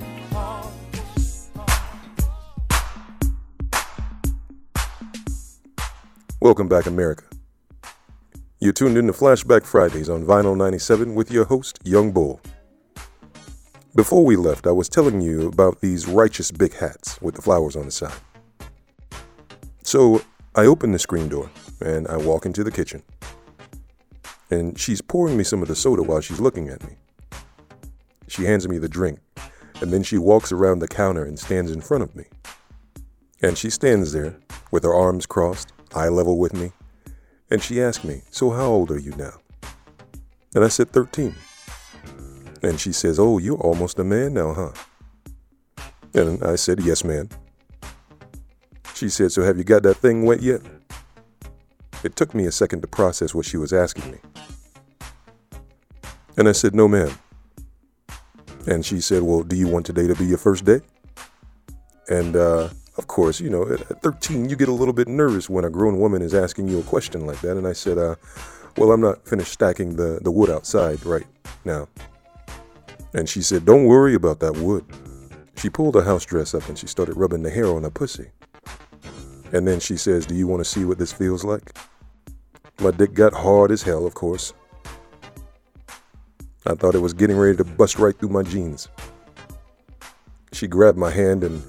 Welcome 6.39 6.69
back, 6.69 6.85
America. 6.85 7.32
You're 8.63 8.71
tuned 8.71 8.97
in 8.97 9.07
to 9.07 9.11
Flashback 9.11 9.65
Fridays 9.65 10.09
on 10.09 10.23
Vinyl 10.23 10.55
97 10.55 11.15
with 11.15 11.29
your 11.29 11.43
host, 11.43 11.79
Young 11.83 12.13
Bull. 12.13 12.39
Before 13.93 14.23
we 14.23 14.37
left, 14.37 14.67
I 14.67 14.71
was 14.71 14.87
telling 14.87 15.19
you 15.19 15.49
about 15.49 15.81
these 15.81 16.07
righteous 16.07 16.49
big 16.49 16.73
hats 16.73 17.21
with 17.21 17.35
the 17.35 17.41
flowers 17.41 17.75
on 17.75 17.83
the 17.83 17.91
side. 17.91 18.13
So 19.81 20.21
I 20.55 20.61
open 20.61 20.93
the 20.93 20.97
screen 20.97 21.27
door 21.27 21.51
and 21.81 22.07
I 22.07 22.15
walk 22.15 22.45
into 22.45 22.63
the 22.63 22.71
kitchen. 22.71 23.03
And 24.49 24.79
she's 24.79 25.01
pouring 25.01 25.35
me 25.35 25.43
some 25.43 25.61
of 25.61 25.67
the 25.67 25.75
soda 25.75 26.01
while 26.01 26.21
she's 26.21 26.39
looking 26.39 26.69
at 26.69 26.87
me. 26.87 26.95
She 28.29 28.45
hands 28.45 28.65
me 28.69 28.77
the 28.77 28.87
drink, 28.87 29.19
and 29.81 29.91
then 29.91 30.03
she 30.03 30.17
walks 30.17 30.53
around 30.53 30.79
the 30.79 30.87
counter 30.87 31.25
and 31.25 31.37
stands 31.37 31.69
in 31.69 31.81
front 31.81 32.03
of 32.03 32.15
me. 32.15 32.27
And 33.41 33.57
she 33.57 33.69
stands 33.69 34.13
there 34.13 34.37
with 34.71 34.85
her 34.85 34.93
arms 34.93 35.25
crossed, 35.25 35.73
eye 35.93 36.07
level 36.07 36.39
with 36.39 36.53
me, 36.53 36.71
and 37.53 37.61
she 37.61 37.79
asked 37.79 38.03
me, 38.03 38.23
So 38.31 38.49
how 38.49 38.65
old 38.65 38.89
are 38.89 38.99
you 38.99 39.11
now? 39.11 39.33
And 40.55 40.65
I 40.65 40.69
said, 40.69 40.91
13. 40.91 41.35
And 42.63 42.79
she 42.79 42.91
says, 42.91 43.19
Oh, 43.19 43.37
you're 43.37 43.59
almost 43.59 43.99
a 43.99 44.03
man 44.03 44.33
now, 44.33 44.53
huh? 44.53 44.71
And 46.15 46.43
I 46.43 46.55
said, 46.55 46.81
Yes, 46.81 47.03
ma'am. 47.03 47.29
She 48.95 49.07
said, 49.07 49.31
So 49.31 49.43
have 49.43 49.59
you 49.59 49.63
got 49.63 49.83
that 49.83 49.97
thing 49.97 50.25
wet 50.25 50.41
yet? 50.41 50.61
It 52.03 52.15
took 52.15 52.33
me 52.33 52.47
a 52.47 52.51
second 52.51 52.81
to 52.81 52.87
process 52.87 53.35
what 53.35 53.45
she 53.45 53.57
was 53.57 53.71
asking 53.71 54.11
me. 54.11 54.17
And 56.35 56.49
I 56.49 56.53
said, 56.53 56.73
No, 56.73 56.87
ma'am. 56.87 57.15
And 58.65 58.83
she 58.83 58.99
said, 58.99 59.21
Well, 59.21 59.43
do 59.43 59.55
you 59.55 59.67
want 59.67 59.85
today 59.85 60.07
to 60.07 60.15
be 60.15 60.25
your 60.25 60.39
first 60.39 60.65
day? 60.65 60.81
And 62.09 62.35
uh, 62.35 62.69
of 62.97 63.07
course, 63.07 63.39
you 63.39 63.49
know, 63.49 63.63
at 63.71 64.01
13, 64.01 64.49
you 64.49 64.55
get 64.55 64.67
a 64.67 64.73
little 64.73 64.93
bit 64.93 65.07
nervous 65.07 65.49
when 65.49 65.65
a 65.65 65.69
grown 65.69 65.99
woman 65.99 66.21
is 66.21 66.33
asking 66.33 66.67
you 66.67 66.79
a 66.79 66.83
question 66.83 67.25
like 67.25 67.41
that. 67.41 67.57
And 67.57 67.67
I 67.67 67.73
said, 67.73 67.97
uh, 67.97 68.15
Well, 68.77 68.91
I'm 68.91 69.01
not 69.01 69.27
finished 69.27 69.51
stacking 69.51 69.95
the, 69.95 70.19
the 70.21 70.31
wood 70.31 70.49
outside 70.49 71.03
right 71.05 71.25
now. 71.65 71.87
And 73.13 73.27
she 73.27 73.41
said, 73.41 73.65
Don't 73.65 73.85
worry 73.85 74.13
about 74.13 74.39
that 74.41 74.57
wood. 74.57 74.85
She 75.57 75.69
pulled 75.69 75.95
her 75.95 76.03
house 76.03 76.25
dress 76.25 76.53
up 76.53 76.67
and 76.67 76.77
she 76.77 76.87
started 76.87 77.15
rubbing 77.15 77.43
the 77.43 77.49
hair 77.49 77.67
on 77.67 77.83
her 77.83 77.89
pussy. 77.89 78.29
And 79.51 79.67
then 79.67 79.79
she 79.79 79.97
says, 79.97 80.25
Do 80.25 80.35
you 80.35 80.47
want 80.47 80.59
to 80.59 80.69
see 80.69 80.85
what 80.85 80.99
this 80.99 81.13
feels 81.13 81.43
like? 81.43 81.75
My 82.79 82.91
dick 82.91 83.13
got 83.13 83.33
hard 83.33 83.71
as 83.71 83.81
hell, 83.81 84.05
of 84.05 84.13
course. 84.13 84.53
I 86.65 86.75
thought 86.75 86.95
it 86.95 86.99
was 86.99 87.13
getting 87.13 87.37
ready 87.37 87.57
to 87.57 87.63
bust 87.63 87.99
right 87.99 88.17
through 88.17 88.29
my 88.29 88.43
jeans. 88.43 88.87
She 90.53 90.67
grabbed 90.67 90.97
my 90.97 91.11
hand 91.11 91.43
and 91.43 91.61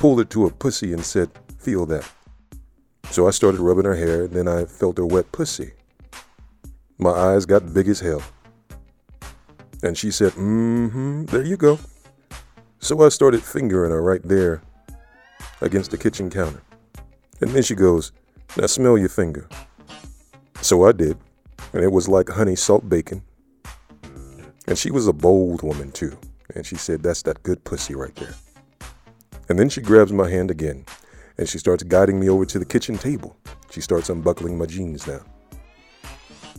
pulled 0.00 0.18
it 0.18 0.30
to 0.30 0.44
her 0.44 0.50
pussy 0.50 0.94
and 0.94 1.04
said, 1.04 1.30
Feel 1.58 1.84
that. 1.84 2.10
So 3.10 3.28
I 3.28 3.32
started 3.32 3.60
rubbing 3.60 3.84
her 3.84 3.94
hair, 3.94 4.24
and 4.24 4.32
then 4.32 4.48
I 4.48 4.64
felt 4.64 4.96
her 4.96 5.04
wet 5.04 5.30
pussy. 5.30 5.72
My 6.96 7.10
eyes 7.10 7.44
got 7.44 7.74
big 7.74 7.86
as 7.86 8.00
hell. 8.00 8.22
And 9.82 9.98
she 9.98 10.10
said, 10.10 10.32
Mm 10.32 10.90
hmm, 10.90 11.24
there 11.26 11.44
you 11.44 11.58
go. 11.58 11.78
So 12.78 13.04
I 13.04 13.10
started 13.10 13.42
fingering 13.42 13.90
her 13.90 14.00
right 14.00 14.22
there 14.24 14.62
against 15.60 15.90
the 15.90 15.98
kitchen 15.98 16.30
counter. 16.30 16.62
And 17.42 17.50
then 17.50 17.62
she 17.62 17.74
goes, 17.74 18.12
Now 18.56 18.68
smell 18.68 18.96
your 18.96 19.10
finger. 19.10 19.50
So 20.62 20.86
I 20.86 20.92
did, 20.92 21.18
and 21.74 21.84
it 21.84 21.92
was 21.92 22.08
like 22.08 22.30
honey 22.30 22.56
salt 22.56 22.88
bacon. 22.88 23.22
And 24.66 24.78
she 24.78 24.90
was 24.90 25.06
a 25.06 25.12
bold 25.12 25.62
woman, 25.62 25.92
too. 25.92 26.16
And 26.54 26.64
she 26.64 26.76
said, 26.76 27.02
That's 27.02 27.20
that 27.24 27.42
good 27.42 27.62
pussy 27.64 27.94
right 27.94 28.14
there. 28.16 28.34
And 29.50 29.58
then 29.58 29.68
she 29.68 29.80
grabs 29.80 30.12
my 30.12 30.30
hand 30.30 30.48
again, 30.48 30.86
and 31.36 31.48
she 31.48 31.58
starts 31.58 31.82
guiding 31.82 32.20
me 32.20 32.28
over 32.30 32.46
to 32.46 32.60
the 32.60 32.64
kitchen 32.64 32.96
table. 32.96 33.36
She 33.68 33.80
starts 33.80 34.08
unbuckling 34.08 34.56
my 34.56 34.66
jeans 34.66 35.08
now. 35.08 35.22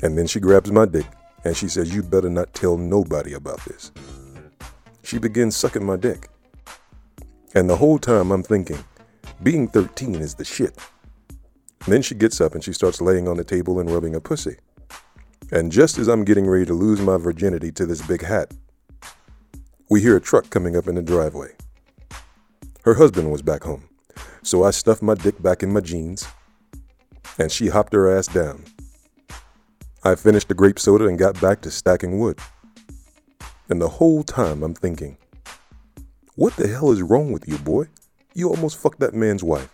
And 0.03 0.17
then 0.17 0.27
she 0.27 0.41
grabs 0.41 0.73
my 0.73 0.85
dick, 0.85 1.05
and 1.45 1.55
she 1.55 1.69
says, 1.69 1.95
You 1.95 2.03
better 2.03 2.29
not 2.29 2.53
tell 2.53 2.77
nobody 2.77 3.31
about 3.31 3.63
this. 3.63 3.93
She 5.03 5.19
begins 5.19 5.55
sucking 5.55 5.85
my 5.85 5.95
dick. 5.95 6.27
And 7.55 7.69
the 7.69 7.77
whole 7.77 7.97
time 7.97 8.29
I'm 8.29 8.43
thinking, 8.43 8.83
being 9.41 9.69
13 9.69 10.15
is 10.15 10.35
the 10.35 10.43
shit. 10.43 10.77
And 11.85 11.93
then 11.93 12.01
she 12.01 12.13
gets 12.13 12.41
up 12.41 12.55
and 12.55 12.63
she 12.63 12.73
starts 12.73 12.99
laying 12.99 13.25
on 13.25 13.37
the 13.37 13.45
table 13.45 13.79
and 13.79 13.89
rubbing 13.89 14.13
her 14.13 14.19
pussy. 14.19 14.57
And 15.49 15.71
just 15.71 15.97
as 15.97 16.09
I'm 16.09 16.25
getting 16.25 16.45
ready 16.45 16.65
to 16.65 16.73
lose 16.73 16.99
my 16.99 17.15
virginity 17.15 17.71
to 17.71 17.85
this 17.85 18.05
big 18.05 18.21
hat, 18.21 18.53
we 19.89 20.01
hear 20.01 20.17
a 20.17 20.21
truck 20.21 20.49
coming 20.49 20.75
up 20.75 20.89
in 20.89 20.95
the 20.95 21.01
driveway. 21.01 21.55
Her 22.83 22.95
husband 22.95 23.31
was 23.31 23.43
back 23.43 23.63
home, 23.63 23.83
so 24.41 24.63
I 24.63 24.71
stuffed 24.71 25.03
my 25.03 25.13
dick 25.13 25.39
back 25.39 25.61
in 25.61 25.71
my 25.71 25.81
jeans, 25.81 26.27
and 27.37 27.51
she 27.51 27.67
hopped 27.67 27.93
her 27.93 28.09
ass 28.09 28.25
down. 28.25 28.63
I 30.03 30.15
finished 30.15 30.47
the 30.47 30.55
grape 30.55 30.79
soda 30.79 31.05
and 31.05 31.19
got 31.19 31.39
back 31.39 31.61
to 31.61 31.69
stacking 31.69 32.17
wood. 32.17 32.39
And 33.69 33.79
the 33.79 33.87
whole 33.87 34.23
time 34.23 34.63
I'm 34.63 34.73
thinking, 34.73 35.17
what 36.33 36.55
the 36.55 36.67
hell 36.67 36.91
is 36.91 37.03
wrong 37.03 37.31
with 37.31 37.47
you, 37.47 37.59
boy? 37.59 37.85
You 38.33 38.49
almost 38.49 38.79
fucked 38.79 38.99
that 39.01 39.13
man's 39.13 39.43
wife. 39.43 39.69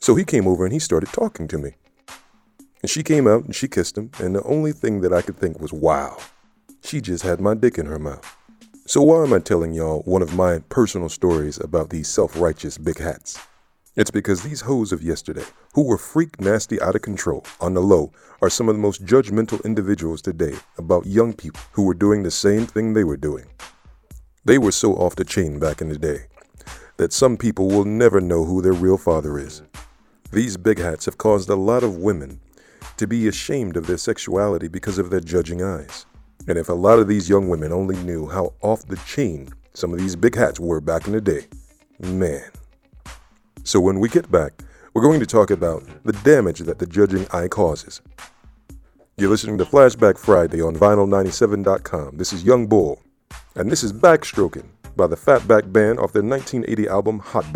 So 0.00 0.16
he 0.16 0.24
came 0.24 0.48
over 0.48 0.64
and 0.64 0.72
he 0.72 0.80
started 0.80 1.10
talking 1.12 1.46
to 1.46 1.58
me. 1.58 1.74
And 2.82 2.90
she 2.90 3.04
came 3.04 3.28
out 3.28 3.44
and 3.44 3.54
she 3.54 3.68
kissed 3.68 3.96
him, 3.96 4.10
and 4.18 4.34
the 4.34 4.42
only 4.42 4.72
thing 4.72 5.00
that 5.02 5.12
I 5.12 5.22
could 5.22 5.36
think 5.36 5.60
was, 5.60 5.72
wow, 5.72 6.18
she 6.82 7.00
just 7.00 7.22
had 7.22 7.40
my 7.40 7.54
dick 7.54 7.78
in 7.78 7.86
her 7.86 8.00
mouth. 8.00 8.36
So 8.88 9.02
why 9.02 9.24
am 9.24 9.32
I 9.32 9.40
telling 9.40 9.72
y'all 9.72 10.02
one 10.02 10.22
of 10.22 10.36
my 10.36 10.60
personal 10.68 11.08
stories 11.08 11.58
about 11.58 11.90
these 11.90 12.06
self-righteous 12.06 12.78
big 12.78 12.98
hats? 12.98 13.36
It's 13.96 14.12
because 14.12 14.42
these 14.42 14.60
hoes 14.60 14.92
of 14.92 15.02
yesterday, 15.02 15.42
who 15.74 15.82
were 15.82 15.98
freak 15.98 16.40
nasty 16.40 16.80
out 16.80 16.94
of 16.94 17.02
control 17.02 17.44
on 17.60 17.74
the 17.74 17.80
low, 17.80 18.12
are 18.40 18.48
some 18.48 18.68
of 18.68 18.76
the 18.76 18.80
most 18.80 19.04
judgmental 19.04 19.62
individuals 19.64 20.22
today 20.22 20.54
about 20.78 21.04
young 21.04 21.32
people 21.32 21.60
who 21.72 21.82
were 21.82 21.94
doing 21.94 22.22
the 22.22 22.30
same 22.30 22.64
thing 22.64 22.94
they 22.94 23.02
were 23.02 23.16
doing. 23.16 23.46
They 24.44 24.56
were 24.56 24.70
so 24.70 24.94
off 24.94 25.16
the 25.16 25.24
chain 25.24 25.58
back 25.58 25.80
in 25.80 25.88
the 25.88 25.98
day 25.98 26.26
that 26.96 27.12
some 27.12 27.36
people 27.36 27.66
will 27.66 27.84
never 27.84 28.20
know 28.20 28.44
who 28.44 28.62
their 28.62 28.72
real 28.72 28.98
father 28.98 29.36
is. 29.36 29.62
These 30.30 30.58
big 30.58 30.78
hats 30.78 31.06
have 31.06 31.18
caused 31.18 31.48
a 31.48 31.56
lot 31.56 31.82
of 31.82 31.96
women 31.96 32.38
to 32.98 33.08
be 33.08 33.26
ashamed 33.26 33.76
of 33.76 33.88
their 33.88 33.98
sexuality 33.98 34.68
because 34.68 34.98
of 34.98 35.10
their 35.10 35.18
judging 35.18 35.60
eyes. 35.60 36.06
And 36.48 36.58
if 36.58 36.68
a 36.68 36.74
lot 36.74 36.98
of 36.98 37.08
these 37.08 37.28
young 37.28 37.48
women 37.48 37.72
only 37.72 37.96
knew 37.96 38.28
how 38.28 38.54
off 38.62 38.86
the 38.86 38.96
chain 38.98 39.48
some 39.74 39.92
of 39.92 39.98
these 39.98 40.16
big 40.16 40.34
hats 40.34 40.58
were 40.58 40.80
back 40.80 41.06
in 41.06 41.12
the 41.12 41.20
day, 41.20 41.46
man. 41.98 42.50
So 43.64 43.78
when 43.80 44.00
we 44.00 44.08
get 44.08 44.30
back, 44.30 44.62
we're 44.94 45.02
going 45.02 45.20
to 45.20 45.26
talk 45.26 45.50
about 45.50 45.84
the 46.04 46.12
damage 46.12 46.60
that 46.60 46.78
the 46.78 46.86
judging 46.86 47.26
eye 47.32 47.48
causes. 47.48 48.00
You're 49.18 49.28
listening 49.28 49.58
to 49.58 49.64
Flashback 49.64 50.18
Friday 50.18 50.62
on 50.62 50.76
vinyl97.com. 50.76 52.16
This 52.16 52.32
is 52.32 52.44
Young 52.44 52.66
Bull, 52.66 53.02
and 53.54 53.70
this 53.70 53.82
is 53.82 53.92
Backstroking 53.92 54.68
by 54.96 55.06
the 55.06 55.16
Fatback 55.16 55.72
Band 55.72 55.98
off 55.98 56.12
their 56.12 56.22
1980 56.22 56.88
album 56.88 57.18
Hot 57.18 57.52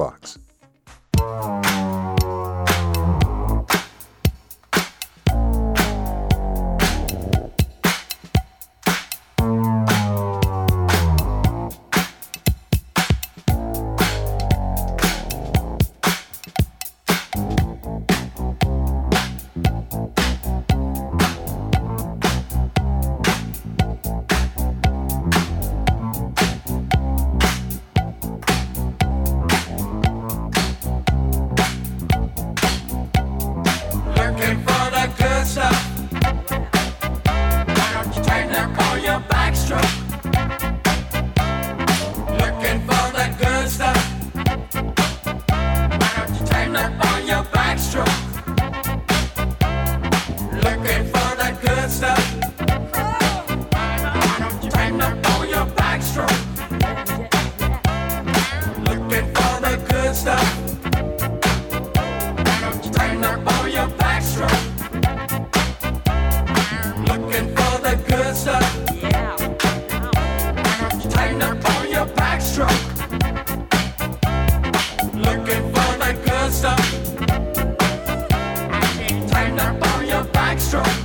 your 71.90 72.07
backstroke. 72.07 72.68
Looking 75.14 75.64
for 75.72 75.90
that 75.98 76.16
good 76.24 76.53
stuff. 76.53 76.79
Time 79.31 79.59
up 79.59 79.94
on 79.94 80.07
your 80.07 80.24
backstroke. 80.24 80.99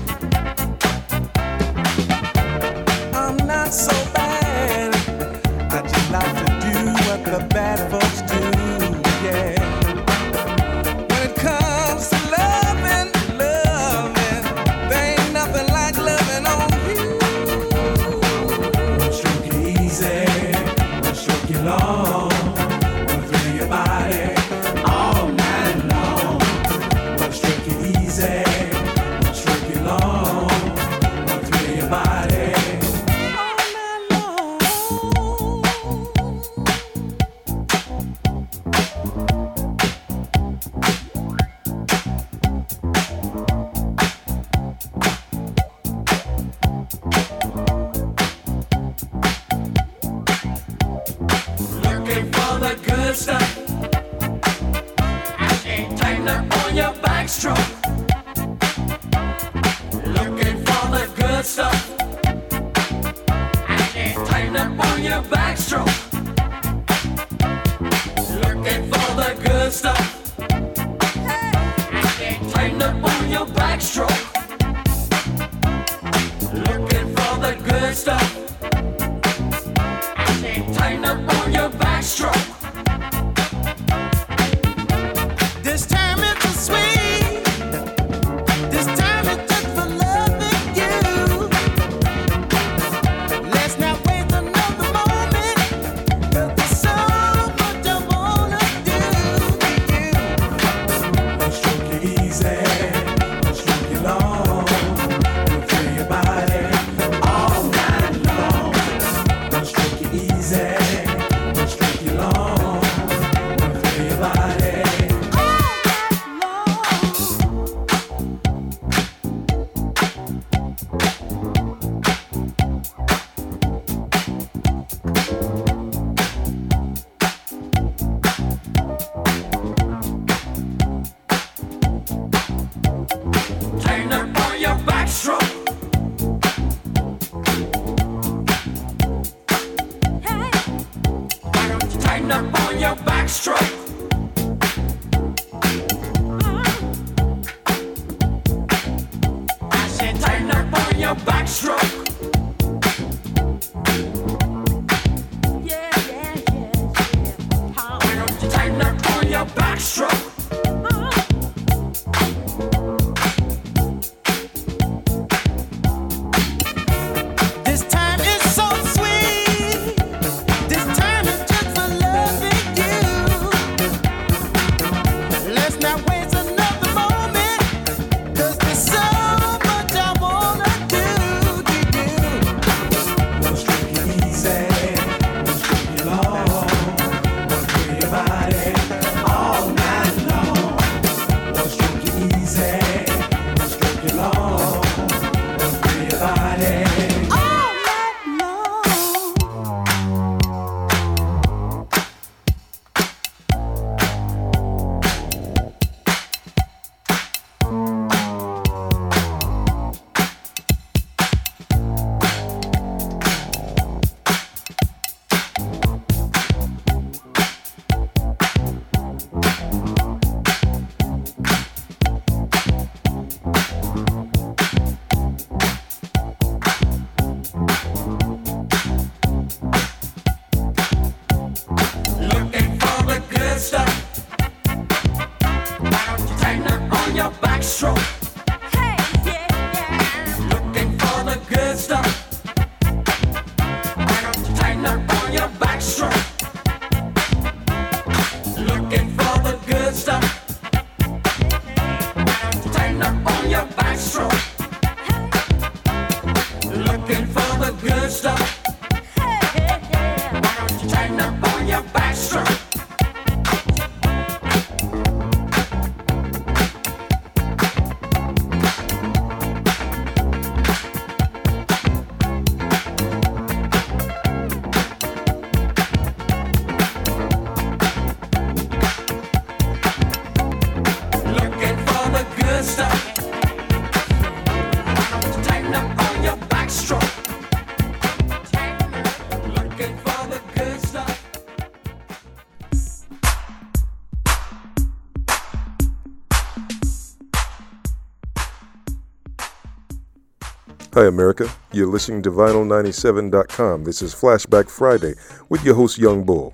Hi, 300.95 301.07
America. 301.07 301.51
You're 301.73 301.91
listening 301.91 302.21
to 302.21 302.31
Vinyl97.com. 302.31 303.83
This 303.83 304.01
is 304.01 304.15
Flashback 304.15 304.69
Friday 304.69 305.15
with 305.49 305.61
your 305.65 305.75
host, 305.75 305.97
Young 305.97 306.23
Bull. 306.23 306.53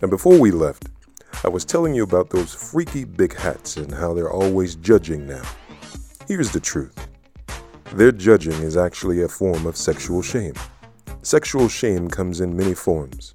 And 0.00 0.08
before 0.08 0.38
we 0.38 0.52
left, 0.52 0.84
I 1.42 1.48
was 1.48 1.64
telling 1.64 1.92
you 1.92 2.04
about 2.04 2.30
those 2.30 2.54
freaky 2.54 3.02
big 3.02 3.34
hats 3.34 3.76
and 3.76 3.92
how 3.92 4.14
they're 4.14 4.30
always 4.30 4.76
judging 4.76 5.26
now. 5.26 5.42
Here's 6.28 6.52
the 6.52 6.60
truth 6.60 7.08
their 7.92 8.12
judging 8.12 8.52
is 8.52 8.76
actually 8.76 9.22
a 9.22 9.28
form 9.28 9.66
of 9.66 9.76
sexual 9.76 10.22
shame. 10.22 10.54
Sexual 11.22 11.68
shame 11.68 12.06
comes 12.08 12.40
in 12.40 12.56
many 12.56 12.72
forms. 12.72 13.34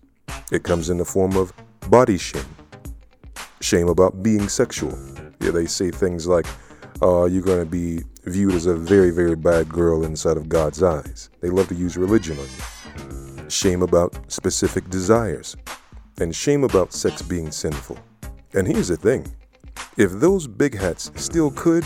It 0.49 0.63
comes 0.63 0.89
in 0.89 0.97
the 0.97 1.03
form 1.03 1.35
of 1.35 1.51
body 1.89 2.17
shame, 2.17 2.55
shame 3.59 3.89
about 3.89 4.23
being 4.23 4.47
sexual. 4.47 4.97
Yeah, 5.41 5.51
they 5.51 5.65
say 5.65 5.91
things 5.91 6.25
like, 6.25 6.45
uh, 7.01 7.25
you're 7.25 7.43
going 7.43 7.65
to 7.65 7.69
be 7.69 8.05
viewed 8.23 8.53
as 8.53 8.65
a 8.65 8.75
very, 8.75 9.11
very 9.11 9.35
bad 9.35 9.69
girl 9.69 10.03
inside 10.03 10.37
of 10.37 10.49
God's 10.49 10.83
eyes. 10.83 11.29
They 11.41 11.49
love 11.49 11.67
to 11.69 11.75
use 11.75 11.97
religion 11.97 12.37
on 12.37 12.45
you. 12.45 13.49
Shame 13.49 13.81
about 13.81 14.31
specific 14.31 14.89
desires, 14.89 15.55
and 16.19 16.35
shame 16.35 16.63
about 16.63 16.93
sex 16.93 17.21
being 17.21 17.51
sinful. 17.51 17.97
And 18.53 18.67
here's 18.67 18.89
the 18.89 18.97
thing 18.97 19.25
if 19.97 20.11
those 20.11 20.47
big 20.47 20.77
hats 20.77 21.11
still 21.15 21.51
could, 21.51 21.85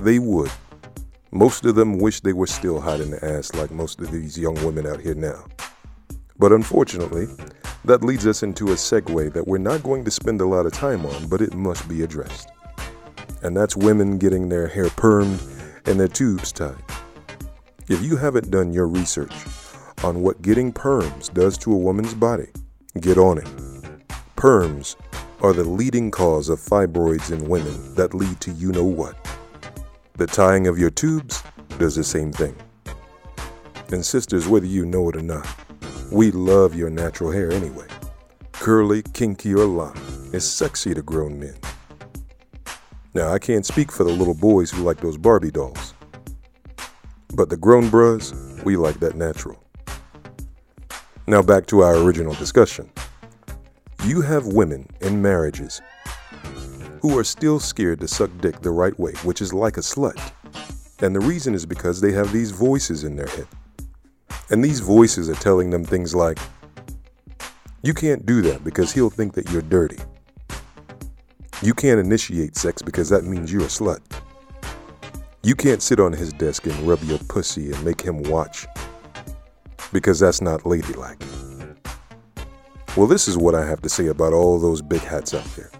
they 0.00 0.18
would. 0.18 0.50
Most 1.30 1.64
of 1.64 1.74
them 1.74 1.98
wish 1.98 2.20
they 2.20 2.32
were 2.32 2.46
still 2.46 2.80
hot 2.80 3.00
in 3.00 3.10
the 3.10 3.24
ass 3.24 3.54
like 3.54 3.70
most 3.70 4.00
of 4.00 4.10
these 4.10 4.38
young 4.38 4.54
women 4.64 4.86
out 4.86 5.00
here 5.00 5.14
now. 5.14 5.46
But 6.38 6.52
unfortunately, 6.52 7.26
that 7.84 8.04
leads 8.04 8.26
us 8.26 8.42
into 8.42 8.68
a 8.68 8.74
segue 8.74 9.32
that 9.32 9.46
we're 9.46 9.58
not 9.58 9.82
going 9.82 10.04
to 10.04 10.10
spend 10.10 10.40
a 10.40 10.46
lot 10.46 10.66
of 10.66 10.72
time 10.72 11.04
on, 11.04 11.28
but 11.28 11.40
it 11.40 11.54
must 11.54 11.88
be 11.88 12.02
addressed. 12.02 12.50
And 13.42 13.56
that's 13.56 13.76
women 13.76 14.18
getting 14.18 14.48
their 14.48 14.68
hair 14.68 14.86
permed 14.86 15.40
and 15.86 15.98
their 15.98 16.08
tubes 16.08 16.52
tied. 16.52 16.82
If 17.88 18.02
you 18.02 18.16
haven't 18.16 18.50
done 18.50 18.72
your 18.72 18.86
research 18.86 19.34
on 20.04 20.22
what 20.22 20.42
getting 20.42 20.72
perms 20.72 21.32
does 21.32 21.58
to 21.58 21.72
a 21.72 21.76
woman's 21.76 22.14
body, 22.14 22.48
get 23.00 23.18
on 23.18 23.38
it. 23.38 23.48
Perms 24.36 24.96
are 25.42 25.52
the 25.52 25.64
leading 25.64 26.10
cause 26.10 26.48
of 26.48 26.60
fibroids 26.60 27.32
in 27.32 27.48
women 27.48 27.94
that 27.94 28.14
lead 28.14 28.40
to 28.40 28.52
you 28.52 28.72
know 28.72 28.84
what. 28.84 29.16
The 30.14 30.26
tying 30.26 30.66
of 30.66 30.78
your 30.78 30.90
tubes 30.90 31.42
does 31.78 31.96
the 31.96 32.04
same 32.04 32.32
thing. 32.32 32.54
And 33.90 34.04
sisters, 34.04 34.48
whether 34.48 34.66
you 34.66 34.86
know 34.86 35.08
it 35.08 35.16
or 35.16 35.22
not, 35.22 35.46
we 36.10 36.30
love 36.30 36.74
your 36.74 36.90
natural 36.90 37.30
hair 37.30 37.52
anyway. 37.52 37.86
Curly, 38.52 39.02
kinky, 39.02 39.54
or 39.54 39.64
locked, 39.64 39.98
it's 40.32 40.44
sexy 40.44 40.94
to 40.94 41.02
grown 41.02 41.40
men. 41.40 41.56
Now, 43.14 43.30
I 43.30 43.38
can't 43.38 43.66
speak 43.66 43.92
for 43.92 44.04
the 44.04 44.12
little 44.12 44.34
boys 44.34 44.70
who 44.70 44.82
like 44.82 45.00
those 45.00 45.18
Barbie 45.18 45.50
dolls. 45.50 45.92
But 47.34 47.50
the 47.50 47.58
grown 47.58 47.90
bros, 47.90 48.32
we 48.64 48.76
like 48.76 49.00
that 49.00 49.16
natural. 49.16 49.62
Now, 51.26 51.42
back 51.42 51.66
to 51.66 51.82
our 51.82 51.96
original 51.96 52.32
discussion. 52.34 52.90
You 54.04 54.22
have 54.22 54.46
women 54.46 54.88
in 55.02 55.20
marriages 55.20 55.82
who 57.02 57.18
are 57.18 57.24
still 57.24 57.60
scared 57.60 58.00
to 58.00 58.08
suck 58.08 58.30
dick 58.40 58.60
the 58.60 58.70
right 58.70 58.98
way, 58.98 59.12
which 59.24 59.42
is 59.42 59.52
like 59.52 59.76
a 59.76 59.80
slut. 59.80 60.32
And 61.02 61.14
the 61.14 61.20
reason 61.20 61.54
is 61.54 61.66
because 61.66 62.00
they 62.00 62.12
have 62.12 62.32
these 62.32 62.50
voices 62.50 63.04
in 63.04 63.16
their 63.16 63.26
head. 63.26 63.46
And 64.50 64.64
these 64.64 64.80
voices 64.80 65.28
are 65.28 65.34
telling 65.34 65.68
them 65.68 65.84
things 65.84 66.14
like, 66.14 66.38
you 67.82 67.92
can't 67.92 68.24
do 68.24 68.40
that 68.42 68.64
because 68.64 68.92
he'll 68.92 69.10
think 69.10 69.34
that 69.34 69.50
you're 69.50 69.62
dirty. 69.62 69.98
You 71.62 71.74
can't 71.74 72.00
initiate 72.00 72.56
sex 72.56 72.82
because 72.82 73.08
that 73.10 73.24
means 73.24 73.52
you're 73.52 73.62
a 73.62 73.66
slut. 73.66 74.00
You 75.44 75.54
can't 75.54 75.80
sit 75.80 76.00
on 76.00 76.12
his 76.12 76.32
desk 76.32 76.66
and 76.66 76.76
rub 76.80 77.02
your 77.04 77.18
pussy 77.28 77.72
and 77.72 77.84
make 77.84 78.00
him 78.00 78.22
watch 78.24 78.66
because 79.92 80.20
that's 80.20 80.40
not 80.40 80.66
ladylike. 80.66 81.22
Well, 82.96 83.06
this 83.06 83.28
is 83.28 83.38
what 83.38 83.54
I 83.54 83.64
have 83.64 83.80
to 83.82 83.88
say 83.88 84.08
about 84.08 84.32
all 84.32 84.58
those 84.58 84.82
big 84.82 85.00
hats 85.00 85.34
out 85.34 85.44
there. 85.56 85.70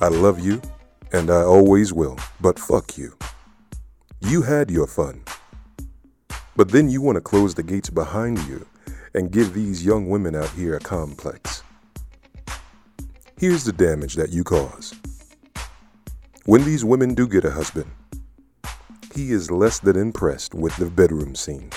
I 0.00 0.08
love 0.08 0.40
you, 0.40 0.60
and 1.12 1.30
I 1.30 1.42
always 1.42 1.92
will, 1.92 2.18
but 2.40 2.58
fuck 2.58 2.98
you. 2.98 3.16
You 4.20 4.42
had 4.42 4.70
your 4.70 4.86
fun. 4.86 5.22
But 6.56 6.70
then 6.70 6.88
you 6.88 7.00
want 7.00 7.16
to 7.16 7.22
close 7.22 7.54
the 7.54 7.62
gates 7.62 7.90
behind 7.90 8.38
you 8.46 8.66
and 9.14 9.30
give 9.30 9.54
these 9.54 9.84
young 9.84 10.08
women 10.08 10.34
out 10.34 10.50
here 10.50 10.76
a 10.76 10.80
complex. 10.80 11.63
Here's 13.44 13.64
the 13.64 13.72
damage 13.72 14.14
that 14.14 14.30
you 14.30 14.42
cause. 14.42 14.94
When 16.46 16.64
these 16.64 16.82
women 16.82 17.12
do 17.12 17.28
get 17.28 17.44
a 17.44 17.50
husband, 17.50 17.90
he 19.14 19.32
is 19.32 19.50
less 19.50 19.78
than 19.80 19.96
impressed 19.98 20.54
with 20.54 20.74
the 20.76 20.86
bedroom 20.86 21.34
scene 21.34 21.68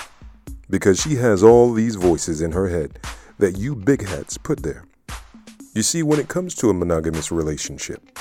because 0.70 0.98
she 0.98 1.16
has 1.16 1.42
all 1.42 1.74
these 1.74 1.96
voices 1.96 2.40
in 2.40 2.52
her 2.52 2.68
head 2.68 2.98
that 3.36 3.58
you 3.58 3.74
big 3.74 4.08
hats 4.08 4.38
put 4.38 4.62
there. 4.62 4.86
You 5.74 5.82
see, 5.82 6.02
when 6.02 6.18
it 6.18 6.28
comes 6.28 6.54
to 6.54 6.70
a 6.70 6.72
monogamous 6.72 7.30
relationship, 7.30 8.18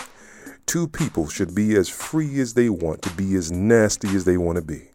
two 0.66 0.86
people 0.86 1.30
should 1.30 1.56
be 1.56 1.78
as 1.78 1.88
free 1.88 2.42
as 2.42 2.54
they 2.54 2.68
want 2.70 3.02
to 3.04 3.10
be 3.12 3.34
as 3.36 3.50
nasty 3.50 4.10
as 4.10 4.26
they 4.26 4.36
want 4.36 4.58
to 4.58 4.62
be. 4.62 4.90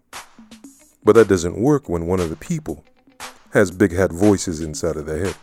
But 1.02 1.14
that 1.14 1.28
doesn't 1.28 1.56
work 1.56 1.88
when 1.88 2.06
one 2.06 2.20
of 2.20 2.28
the 2.28 2.36
people 2.36 2.84
has 3.54 3.70
big 3.70 3.92
hat 3.92 4.12
voices 4.12 4.60
inside 4.60 4.96
of 4.96 5.06
their 5.06 5.24
head. 5.24 5.36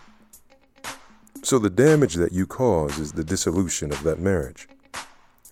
So 1.50 1.58
the 1.58 1.72
damage 1.72 2.14
that 2.14 2.32
you 2.32 2.46
cause 2.46 3.00
is 3.00 3.12
the 3.12 3.24
dissolution 3.24 3.92
of 3.92 4.04
that 4.04 4.20
marriage. 4.20 4.68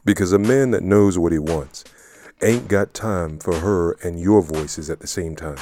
Because 0.06 0.32
a 0.32 0.38
man 0.38 0.70
that 0.70 0.84
knows 0.84 1.18
what 1.18 1.32
he 1.32 1.40
wants 1.40 1.86
ain't 2.44 2.68
got 2.68 2.94
time 2.94 3.40
for 3.40 3.56
her 3.56 3.94
and 4.04 4.20
your 4.20 4.44
voices 4.44 4.92
at 4.92 5.00
the 5.00 5.08
same 5.08 5.36
time. 5.36 5.58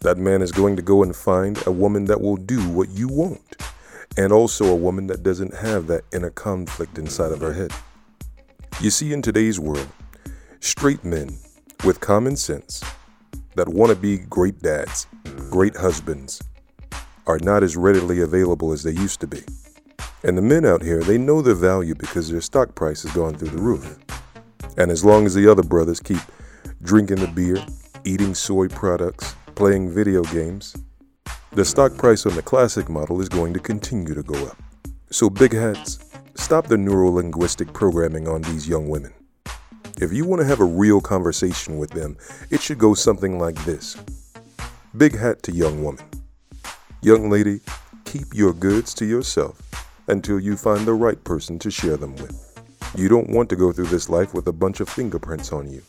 That 0.00 0.16
man 0.16 0.40
is 0.40 0.52
going 0.52 0.74
to 0.76 0.80
go 0.80 1.02
and 1.02 1.14
find 1.14 1.62
a 1.66 1.70
woman 1.70 2.06
that 2.06 2.22
will 2.22 2.38
do 2.38 2.66
what 2.70 2.88
you 2.88 3.08
want, 3.08 3.56
and 4.16 4.32
also 4.32 4.64
a 4.64 4.74
woman 4.74 5.06
that 5.08 5.22
doesn't 5.22 5.52
have 5.52 5.86
that 5.88 6.04
inner 6.14 6.30
conflict 6.30 6.96
inside 6.96 7.32
of 7.32 7.42
her 7.42 7.52
head. 7.52 7.72
You 8.80 8.88
see, 8.88 9.12
in 9.12 9.20
today's 9.20 9.60
world, 9.60 9.88
straight 10.60 11.04
men 11.04 11.36
with 11.84 12.00
common 12.00 12.36
sense 12.36 12.82
that 13.54 13.68
want 13.68 13.90
to 13.90 13.96
be 13.96 14.16
great 14.16 14.62
dads, 14.62 15.06
great 15.50 15.76
husbands, 15.76 16.40
are 17.28 17.38
not 17.40 17.62
as 17.62 17.76
readily 17.76 18.20
available 18.20 18.72
as 18.72 18.82
they 18.82 18.90
used 18.90 19.20
to 19.20 19.26
be. 19.26 19.42
And 20.24 20.36
the 20.36 20.42
men 20.42 20.64
out 20.64 20.82
here, 20.82 21.00
they 21.00 21.18
know 21.18 21.42
their 21.42 21.54
value 21.54 21.94
because 21.94 22.28
their 22.28 22.40
stock 22.40 22.74
price 22.74 23.04
has 23.04 23.12
gone 23.12 23.34
through 23.34 23.50
the 23.50 23.62
roof. 23.62 23.98
And 24.76 24.90
as 24.90 25.04
long 25.04 25.26
as 25.26 25.34
the 25.34 25.48
other 25.48 25.62
brothers 25.62 26.00
keep 26.00 26.18
drinking 26.82 27.16
the 27.18 27.28
beer, 27.28 27.64
eating 28.04 28.34
soy 28.34 28.66
products, 28.68 29.36
playing 29.54 29.94
video 29.94 30.22
games, 30.24 30.74
the 31.52 31.64
stock 31.64 31.96
price 31.96 32.26
on 32.26 32.34
the 32.34 32.42
classic 32.42 32.88
model 32.88 33.20
is 33.20 33.28
going 33.28 33.52
to 33.54 33.60
continue 33.60 34.14
to 34.14 34.22
go 34.22 34.46
up. 34.46 34.56
So, 35.10 35.30
big 35.30 35.52
hats, 35.52 35.98
stop 36.34 36.66
the 36.66 36.76
neurolinguistic 36.76 37.72
programming 37.72 38.26
on 38.26 38.42
these 38.42 38.68
young 38.68 38.88
women. 38.88 39.12
If 40.00 40.12
you 40.12 40.24
want 40.24 40.40
to 40.40 40.46
have 40.46 40.60
a 40.60 40.64
real 40.64 41.00
conversation 41.00 41.78
with 41.78 41.90
them, 41.90 42.16
it 42.50 42.60
should 42.60 42.78
go 42.78 42.94
something 42.94 43.38
like 43.38 43.56
this 43.64 43.96
Big 44.96 45.16
hat 45.16 45.42
to 45.42 45.52
young 45.52 45.84
woman. 45.84 46.04
Young 47.00 47.30
lady, 47.30 47.60
keep 48.04 48.34
your 48.34 48.52
goods 48.52 48.92
to 48.94 49.04
yourself 49.04 49.60
until 50.08 50.40
you 50.40 50.56
find 50.56 50.84
the 50.84 50.94
right 50.94 51.22
person 51.22 51.56
to 51.60 51.70
share 51.70 51.96
them 51.96 52.16
with. 52.16 52.60
You 52.96 53.08
don't 53.08 53.30
want 53.30 53.48
to 53.50 53.56
go 53.56 53.70
through 53.70 53.86
this 53.86 54.08
life 54.08 54.34
with 54.34 54.48
a 54.48 54.52
bunch 54.52 54.80
of 54.80 54.88
fingerprints 54.88 55.52
on 55.52 55.70
you. 55.70 55.80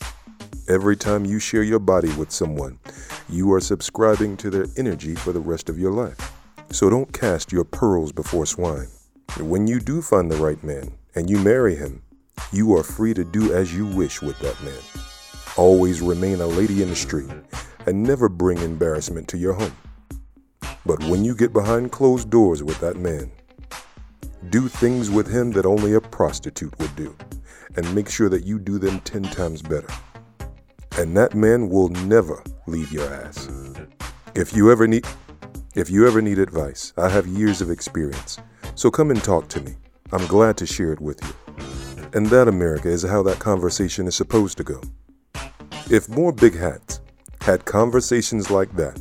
Every 0.67 0.95
time 0.95 1.26
you 1.26 1.39
share 1.39 1.63
your 1.63 1.80
body 1.80 2.13
with 2.13 2.30
someone, 2.30 2.78
you 3.28 3.52
are 3.54 3.60
subscribing 3.60 4.38
to 4.38 4.52
their 4.52 4.67
energy 4.78 5.15
for 5.15 5.32
the 5.32 5.39
rest 5.39 5.67
of 5.67 5.80
your 5.80 5.91
life. 5.91 6.32
So 6.69 6.91
don't 6.91 7.12
cast 7.12 7.52
your 7.52 7.63
pearls 7.63 8.12
before 8.12 8.45
swine. 8.45 8.89
When 9.39 9.65
you 9.65 9.80
do 9.80 10.04
find 10.04 10.30
the 10.30 10.38
right 10.38 10.63
man 10.63 10.91
and 11.15 11.28
you 11.28 11.39
marry 11.39 11.76
him, 11.76 12.04
you 12.52 12.76
are 12.76 12.84
free 12.84 13.15
to 13.15 13.24
do 13.24 13.52
as 13.52 13.76
you 13.76 13.88
wish 13.88 14.22
with 14.22 14.38
that 14.41 14.62
man. 14.63 15.04
Always 15.58 16.02
remain 16.02 16.39
a 16.39 16.45
lady 16.45 16.84
in 16.84 16.89
the 16.89 16.95
street 16.95 17.32
and 17.88 18.04
never 18.04 18.30
bring 18.30 18.60
embarrassment 18.60 19.28
to 19.30 19.38
your 19.39 19.54
home. 19.54 19.74
But 20.89 21.04
when 21.04 21.23
you 21.23 21.36
get 21.36 21.54
behind 21.54 21.91
closed 21.91 22.32
doors 22.32 22.63
with 22.63 22.80
that 22.80 22.97
man, 22.97 23.32
do 24.49 24.67
things 24.67 25.12
with 25.12 25.32
him 25.32 25.52
that 25.52 25.67
only 25.67 25.93
a 25.93 26.02
prostitute 26.02 26.73
would 26.80 26.95
do, 26.95 27.15
and 27.75 27.93
make 27.93 28.10
sure 28.10 28.28
that 28.28 28.43
you 28.43 28.58
do 28.58 28.80
them 28.80 28.99
10 29.02 29.21
times 29.21 29.62
better. 29.62 29.88
And 30.97 31.15
that 31.15 31.36
man 31.36 31.69
will 31.69 31.89
never 31.89 32.41
leave 32.65 32.91
your 32.91 33.08
ass. 33.13 33.47
If 34.34 34.56
you 34.56 34.71
ever 34.71 34.88
need 34.88 35.06
if 35.75 35.91
you 35.91 36.08
ever 36.08 36.23
need 36.23 36.39
advice, 36.39 36.91
I 36.97 37.10
have 37.10 37.28
years 37.28 37.62
of 37.62 37.69
experience. 37.69 38.39
So 38.73 38.89
come 38.89 39.12
and 39.12 39.23
talk 39.23 39.47
to 39.49 39.62
me. 39.62 39.75
I'm 40.12 40.25
glad 40.25 40.58
to 40.58 40.65
share 40.65 40.91
it 40.91 40.99
with 40.99 41.23
you. 41.23 41.65
And 42.15 42.25
that 42.32 42.47
America 42.47 42.89
is 42.89 43.04
how 43.04 43.21
that 43.21 43.38
conversation 43.38 44.08
is 44.08 44.15
supposed 44.15 44.58
to 44.58 44.63
go. 44.63 44.82
If 45.91 46.10
more 46.10 46.34
big 46.34 46.58
hats 46.58 46.99
had 47.41 47.65
conversations 47.65 48.49
like 48.49 48.75
that 48.75 48.99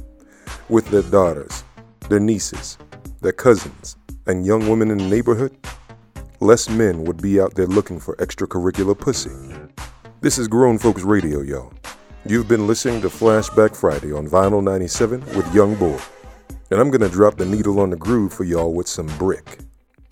with 0.68 0.86
their 0.90 1.00
daughters, 1.00 1.64
their 2.08 2.20
nieces, 2.20 2.78
their 3.20 3.32
cousins, 3.32 3.96
and 4.26 4.46
young 4.46 4.68
women 4.68 4.90
in 4.90 4.98
the 4.98 5.08
neighborhood, 5.08 5.56
less 6.40 6.68
men 6.68 7.04
would 7.04 7.20
be 7.20 7.40
out 7.40 7.54
there 7.54 7.66
looking 7.66 8.00
for 8.00 8.16
extracurricular 8.16 8.98
pussy. 8.98 9.30
This 10.20 10.38
is 10.38 10.48
Grown 10.48 10.78
Folks 10.78 11.02
Radio, 11.02 11.42
y'all. 11.42 11.72
You've 12.24 12.48
been 12.48 12.66
listening 12.66 13.00
to 13.02 13.08
Flashback 13.08 13.76
Friday 13.76 14.12
on 14.12 14.26
Vinyl 14.26 14.62
97 14.62 15.20
with 15.36 15.54
Young 15.54 15.74
Bull, 15.76 16.00
And 16.70 16.80
I'm 16.80 16.90
gonna 16.90 17.08
drop 17.08 17.36
the 17.36 17.46
needle 17.46 17.80
on 17.80 17.90
the 17.90 17.96
groove 17.96 18.32
for 18.32 18.44
y'all 18.44 18.74
with 18.74 18.88
some 18.88 19.06
Brick. 19.18 19.58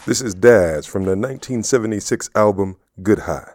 This 0.07 0.23
is 0.23 0.35
Dazz 0.35 0.87
from 0.87 1.03
the 1.03 1.11
1976 1.11 2.31
album 2.35 2.77
Good 3.03 3.21
High. 3.21 3.53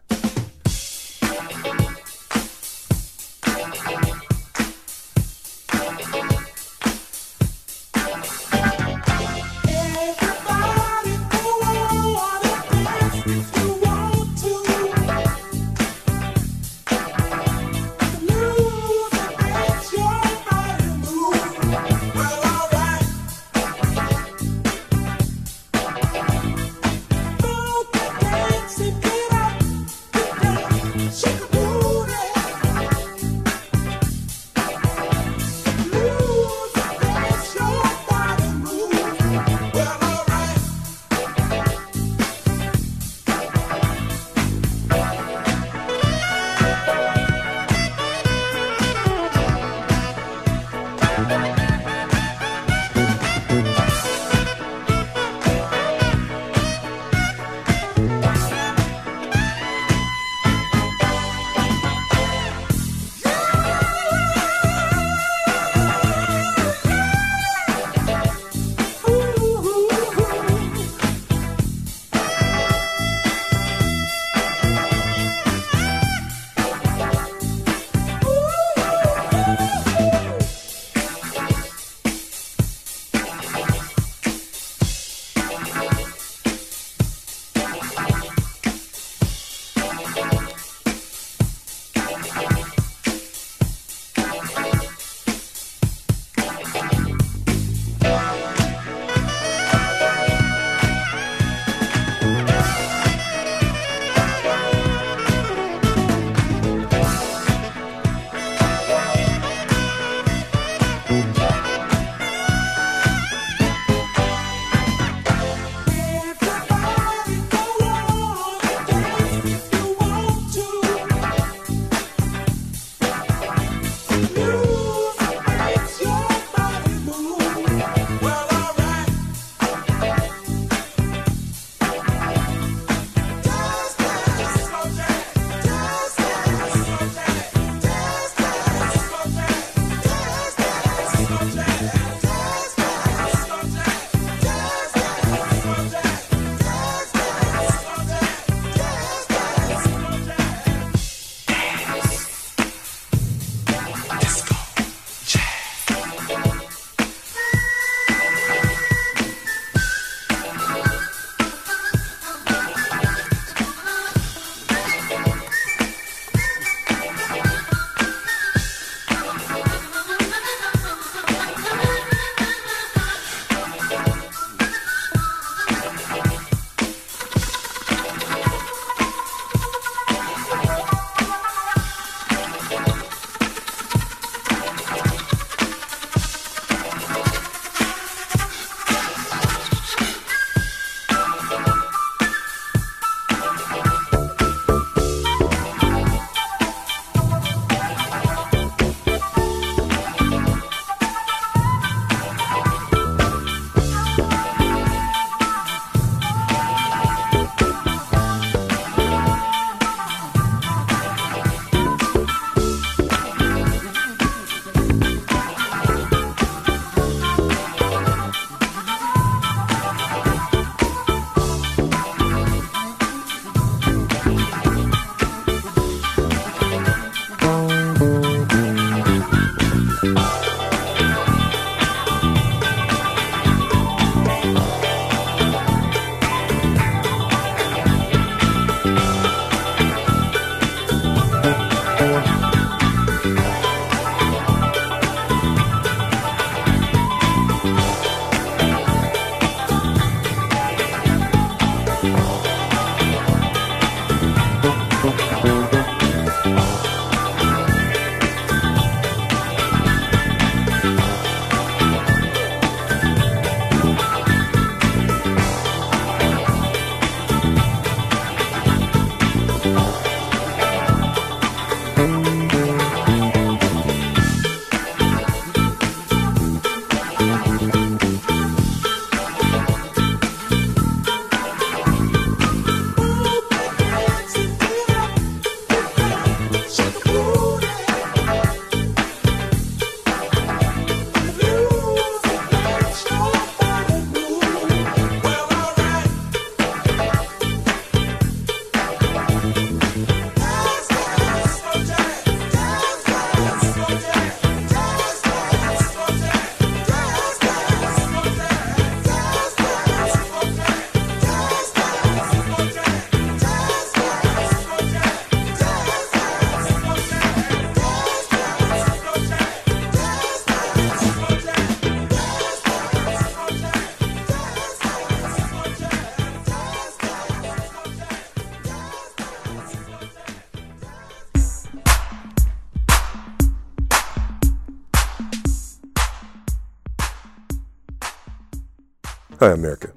Hi, 339.42 339.54
America. 339.54 339.92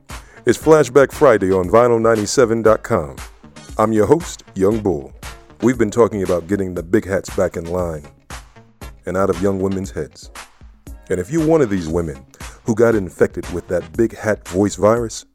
It's 0.46 0.56
Flashback 0.56 1.12
Friday 1.12 1.52
on 1.52 1.68
Vinyl97.com. 1.68 3.16
I'm 3.76 3.92
your 3.92 4.06
host, 4.06 4.42
Young 4.54 4.80
Bull. 4.80 5.12
We've 5.60 5.76
been 5.76 5.90
talking 5.90 6.22
about 6.22 6.46
getting 6.46 6.72
the 6.72 6.82
big 6.82 7.04
hats 7.04 7.28
back 7.36 7.58
in 7.58 7.66
line 7.66 8.06
and 9.04 9.18
out 9.18 9.28
of 9.28 9.42
young 9.42 9.60
women's 9.60 9.90
heads. 9.90 10.30
And 11.10 11.20
if 11.20 11.30
you're 11.30 11.46
one 11.46 11.60
of 11.60 11.68
these 11.68 11.88
women 11.88 12.24
who 12.64 12.74
got 12.74 12.94
infected 12.94 13.46
with 13.52 13.68
that 13.68 13.94
big 13.94 14.16
hat 14.16 14.48
voice 14.48 14.76
virus, 14.76 15.26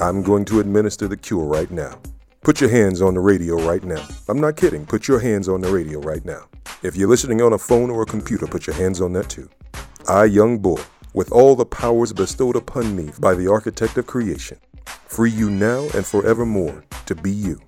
I'm 0.00 0.22
going 0.22 0.46
to 0.46 0.60
administer 0.60 1.06
the 1.06 1.18
cure 1.18 1.44
right 1.44 1.70
now. 1.70 2.00
Put 2.44 2.62
your 2.62 2.70
hands 2.70 3.02
on 3.02 3.12
the 3.12 3.20
radio 3.20 3.56
right 3.56 3.84
now. 3.84 4.08
I'm 4.26 4.40
not 4.40 4.56
kidding. 4.56 4.86
Put 4.86 5.06
your 5.06 5.18
hands 5.18 5.50
on 5.50 5.60
the 5.60 5.70
radio 5.70 6.00
right 6.00 6.24
now. 6.24 6.48
If 6.82 6.96
you're 6.96 7.10
listening 7.10 7.42
on 7.42 7.52
a 7.52 7.58
phone 7.58 7.90
or 7.90 8.04
a 8.04 8.06
computer, 8.06 8.46
put 8.46 8.66
your 8.66 8.76
hands 8.76 9.02
on 9.02 9.12
that 9.12 9.28
too. 9.28 9.50
I, 10.08 10.24
Young 10.24 10.58
Bull, 10.58 10.80
with 11.14 11.30
all 11.32 11.54
the 11.54 11.64
powers 11.64 12.12
bestowed 12.12 12.56
upon 12.56 12.94
me 12.94 13.10
by 13.20 13.34
the 13.34 13.50
architect 13.50 13.96
of 13.96 14.06
creation, 14.06 14.58
free 15.06 15.30
you 15.30 15.48
now 15.48 15.88
and 15.94 16.04
forevermore 16.04 16.84
to 17.06 17.14
be 17.14 17.30
you. 17.30 17.58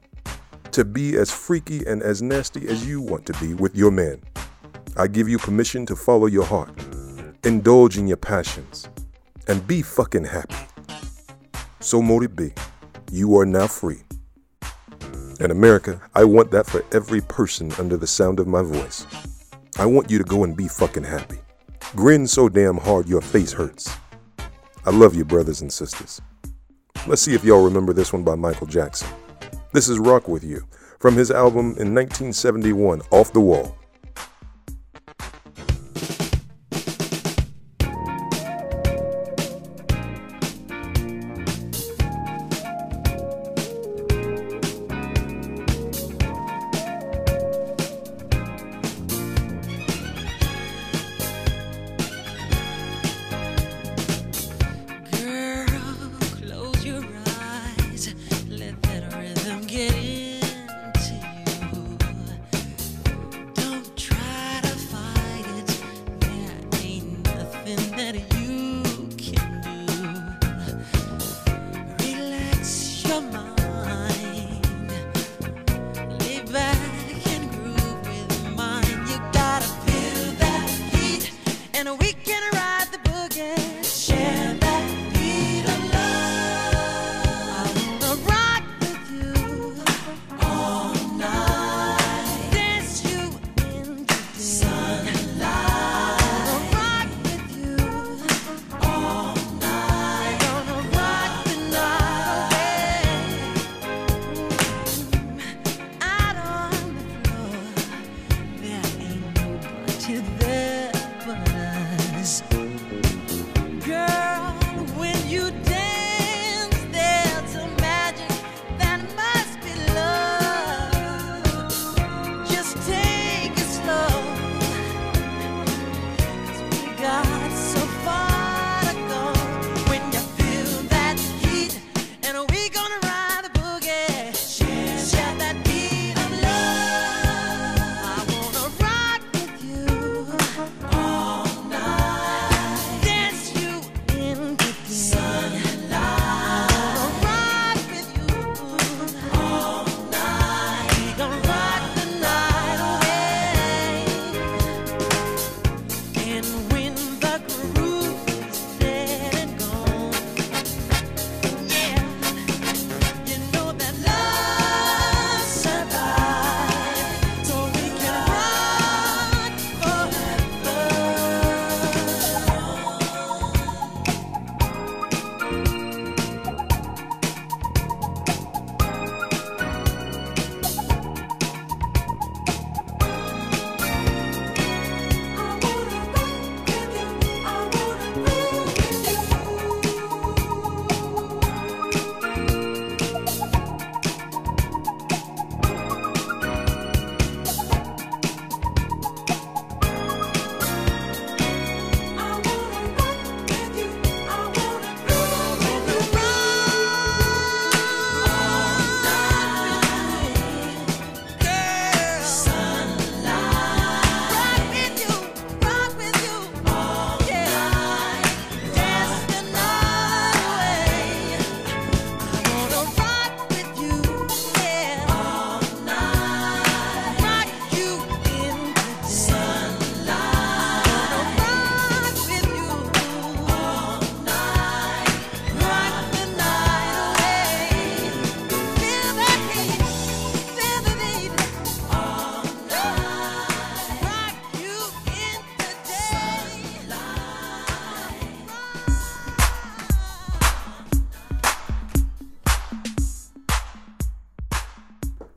To 0.72 0.84
be 0.84 1.16
as 1.16 1.30
freaky 1.30 1.86
and 1.86 2.02
as 2.02 2.20
nasty 2.20 2.68
as 2.68 2.86
you 2.86 3.00
want 3.00 3.24
to 3.26 3.32
be 3.34 3.54
with 3.54 3.74
your 3.74 3.90
man. 3.90 4.20
I 4.96 5.06
give 5.06 5.28
you 5.28 5.38
permission 5.38 5.86
to 5.86 5.96
follow 5.96 6.26
your 6.26 6.44
heart, 6.44 6.70
indulge 7.44 7.96
in 7.96 8.08
your 8.08 8.16
passions, 8.16 8.88
and 9.46 9.66
be 9.66 9.80
fucking 9.80 10.24
happy. 10.24 10.56
So 11.80 12.02
mote 12.02 12.24
it 12.24 12.36
be. 12.36 12.52
You 13.12 13.38
are 13.38 13.46
now 13.46 13.68
free. 13.68 14.02
In 15.38 15.50
America, 15.50 16.00
I 16.14 16.24
want 16.24 16.50
that 16.50 16.66
for 16.66 16.84
every 16.92 17.20
person 17.20 17.70
under 17.78 17.96
the 17.96 18.06
sound 18.06 18.40
of 18.40 18.48
my 18.48 18.62
voice. 18.62 19.06
I 19.78 19.86
want 19.86 20.10
you 20.10 20.18
to 20.18 20.24
go 20.24 20.42
and 20.42 20.56
be 20.56 20.66
fucking 20.66 21.04
happy. 21.04 21.38
Grin 21.94 22.26
so 22.26 22.48
damn 22.48 22.76
hard 22.76 23.08
your 23.08 23.20
face 23.20 23.52
hurts. 23.52 23.96
I 24.84 24.90
love 24.90 25.14
you, 25.14 25.24
brothers 25.24 25.60
and 25.60 25.72
sisters. 25.72 26.20
Let's 27.06 27.22
see 27.22 27.34
if 27.34 27.44
y'all 27.44 27.64
remember 27.64 27.92
this 27.92 28.12
one 28.12 28.24
by 28.24 28.34
Michael 28.34 28.66
Jackson. 28.66 29.08
This 29.72 29.88
is 29.88 30.00
Rock 30.00 30.26
With 30.26 30.42
You 30.42 30.66
from 30.98 31.14
his 31.14 31.30
album 31.30 31.76
in 31.78 31.94
1971, 31.94 33.02
Off 33.12 33.32
the 33.32 33.40
Wall. 33.40 33.76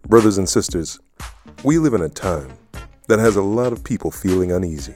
Brothers 0.10 0.39
and 0.39 0.49
sisters, 0.49 0.99
we 1.64 1.78
live 1.78 1.93
in 1.93 2.01
a 2.01 2.10
time 2.10 2.51
that 3.07 3.20
has 3.20 3.36
a 3.36 3.43
lot 3.43 3.72
of 3.72 3.84
people 3.84 4.10
feeling 4.10 4.51
uneasy. 4.51 4.95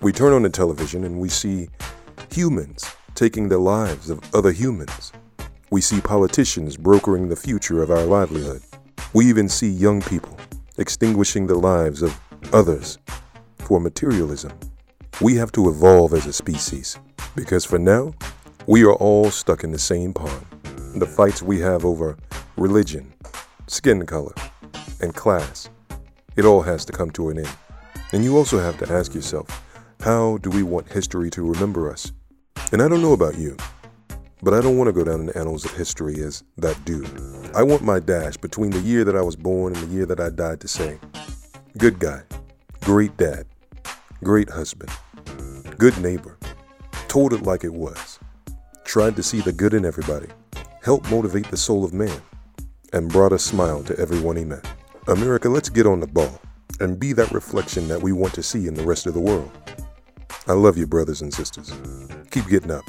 We 0.00 0.12
turn 0.12 0.32
on 0.32 0.42
the 0.42 0.48
television 0.48 1.02
and 1.02 1.18
we 1.18 1.28
see 1.28 1.70
humans 2.32 2.84
taking 3.16 3.48
the 3.48 3.58
lives 3.58 4.10
of 4.10 4.20
other 4.32 4.52
humans. 4.52 5.10
We 5.72 5.80
see 5.80 6.00
politicians 6.00 6.76
brokering 6.76 7.28
the 7.28 7.34
future 7.34 7.82
of 7.82 7.90
our 7.90 8.04
livelihood. 8.04 8.62
We 9.12 9.26
even 9.26 9.48
see 9.48 9.68
young 9.68 10.00
people 10.02 10.38
extinguishing 10.78 11.48
the 11.48 11.58
lives 11.58 12.00
of 12.00 12.16
others 12.52 12.98
for 13.56 13.80
materialism. 13.80 14.52
We 15.20 15.34
have 15.34 15.50
to 15.50 15.68
evolve 15.68 16.14
as 16.14 16.26
a 16.26 16.32
species 16.32 16.96
because 17.34 17.64
for 17.64 17.80
now, 17.80 18.14
we 18.68 18.84
are 18.84 18.94
all 18.94 19.32
stuck 19.32 19.64
in 19.64 19.72
the 19.72 19.80
same 19.80 20.14
pond. 20.14 20.46
The 20.94 21.06
fights 21.06 21.42
we 21.42 21.58
have 21.58 21.84
over 21.84 22.16
religion, 22.56 23.12
skin 23.66 24.04
color, 24.06 24.34
and 25.00 25.14
class, 25.14 25.68
it 26.36 26.44
all 26.44 26.62
has 26.62 26.84
to 26.84 26.92
come 26.92 27.10
to 27.12 27.30
an 27.30 27.38
end. 27.38 27.56
And 28.12 28.24
you 28.24 28.36
also 28.36 28.58
have 28.58 28.78
to 28.78 28.92
ask 28.92 29.14
yourself, 29.14 29.48
how 30.00 30.38
do 30.38 30.50
we 30.50 30.62
want 30.62 30.92
history 30.92 31.30
to 31.30 31.42
remember 31.42 31.90
us? 31.90 32.12
And 32.72 32.82
I 32.82 32.88
don't 32.88 33.02
know 33.02 33.12
about 33.12 33.38
you, 33.38 33.56
but 34.42 34.52
I 34.52 34.60
don't 34.60 34.76
want 34.76 34.88
to 34.88 34.92
go 34.92 35.04
down 35.04 35.20
in 35.20 35.26
the 35.26 35.38
annals 35.38 35.64
of 35.64 35.72
history 35.72 36.20
as 36.20 36.44
that 36.58 36.84
dude. 36.84 37.08
I 37.54 37.62
want 37.62 37.82
my 37.82 38.00
dash 38.00 38.36
between 38.36 38.70
the 38.70 38.80
year 38.80 39.04
that 39.04 39.16
I 39.16 39.22
was 39.22 39.36
born 39.36 39.74
and 39.74 39.88
the 39.88 39.94
year 39.94 40.06
that 40.06 40.20
I 40.20 40.30
died 40.30 40.60
to 40.60 40.68
say, 40.68 40.98
good 41.78 41.98
guy, 41.98 42.22
great 42.82 43.16
dad, 43.16 43.46
great 44.22 44.50
husband, 44.50 44.90
good 45.78 45.96
neighbor, 45.98 46.38
told 47.08 47.32
it 47.32 47.42
like 47.42 47.64
it 47.64 47.72
was, 47.72 48.18
tried 48.84 49.16
to 49.16 49.22
see 49.22 49.40
the 49.40 49.52
good 49.52 49.72
in 49.72 49.84
everybody, 49.84 50.28
helped 50.82 51.10
motivate 51.10 51.50
the 51.50 51.56
soul 51.56 51.84
of 51.84 51.94
man, 51.94 52.20
and 52.94 53.10
brought 53.10 53.32
a 53.32 53.38
smile 53.38 53.82
to 53.82 53.98
everyone 53.98 54.36
he 54.36 54.44
met. 54.44 54.64
America, 55.08 55.48
let's 55.48 55.68
get 55.68 55.84
on 55.84 56.00
the 56.00 56.06
ball 56.06 56.40
and 56.80 56.98
be 56.98 57.12
that 57.12 57.30
reflection 57.32 57.88
that 57.88 58.00
we 58.00 58.12
want 58.12 58.32
to 58.32 58.42
see 58.42 58.66
in 58.66 58.74
the 58.74 58.84
rest 58.84 59.06
of 59.06 59.14
the 59.14 59.20
world. 59.20 59.50
I 60.46 60.52
love 60.52 60.78
you, 60.78 60.86
brothers 60.86 61.20
and 61.20 61.34
sisters. 61.34 61.74
Keep 62.30 62.48
getting 62.48 62.70
up. 62.70 62.84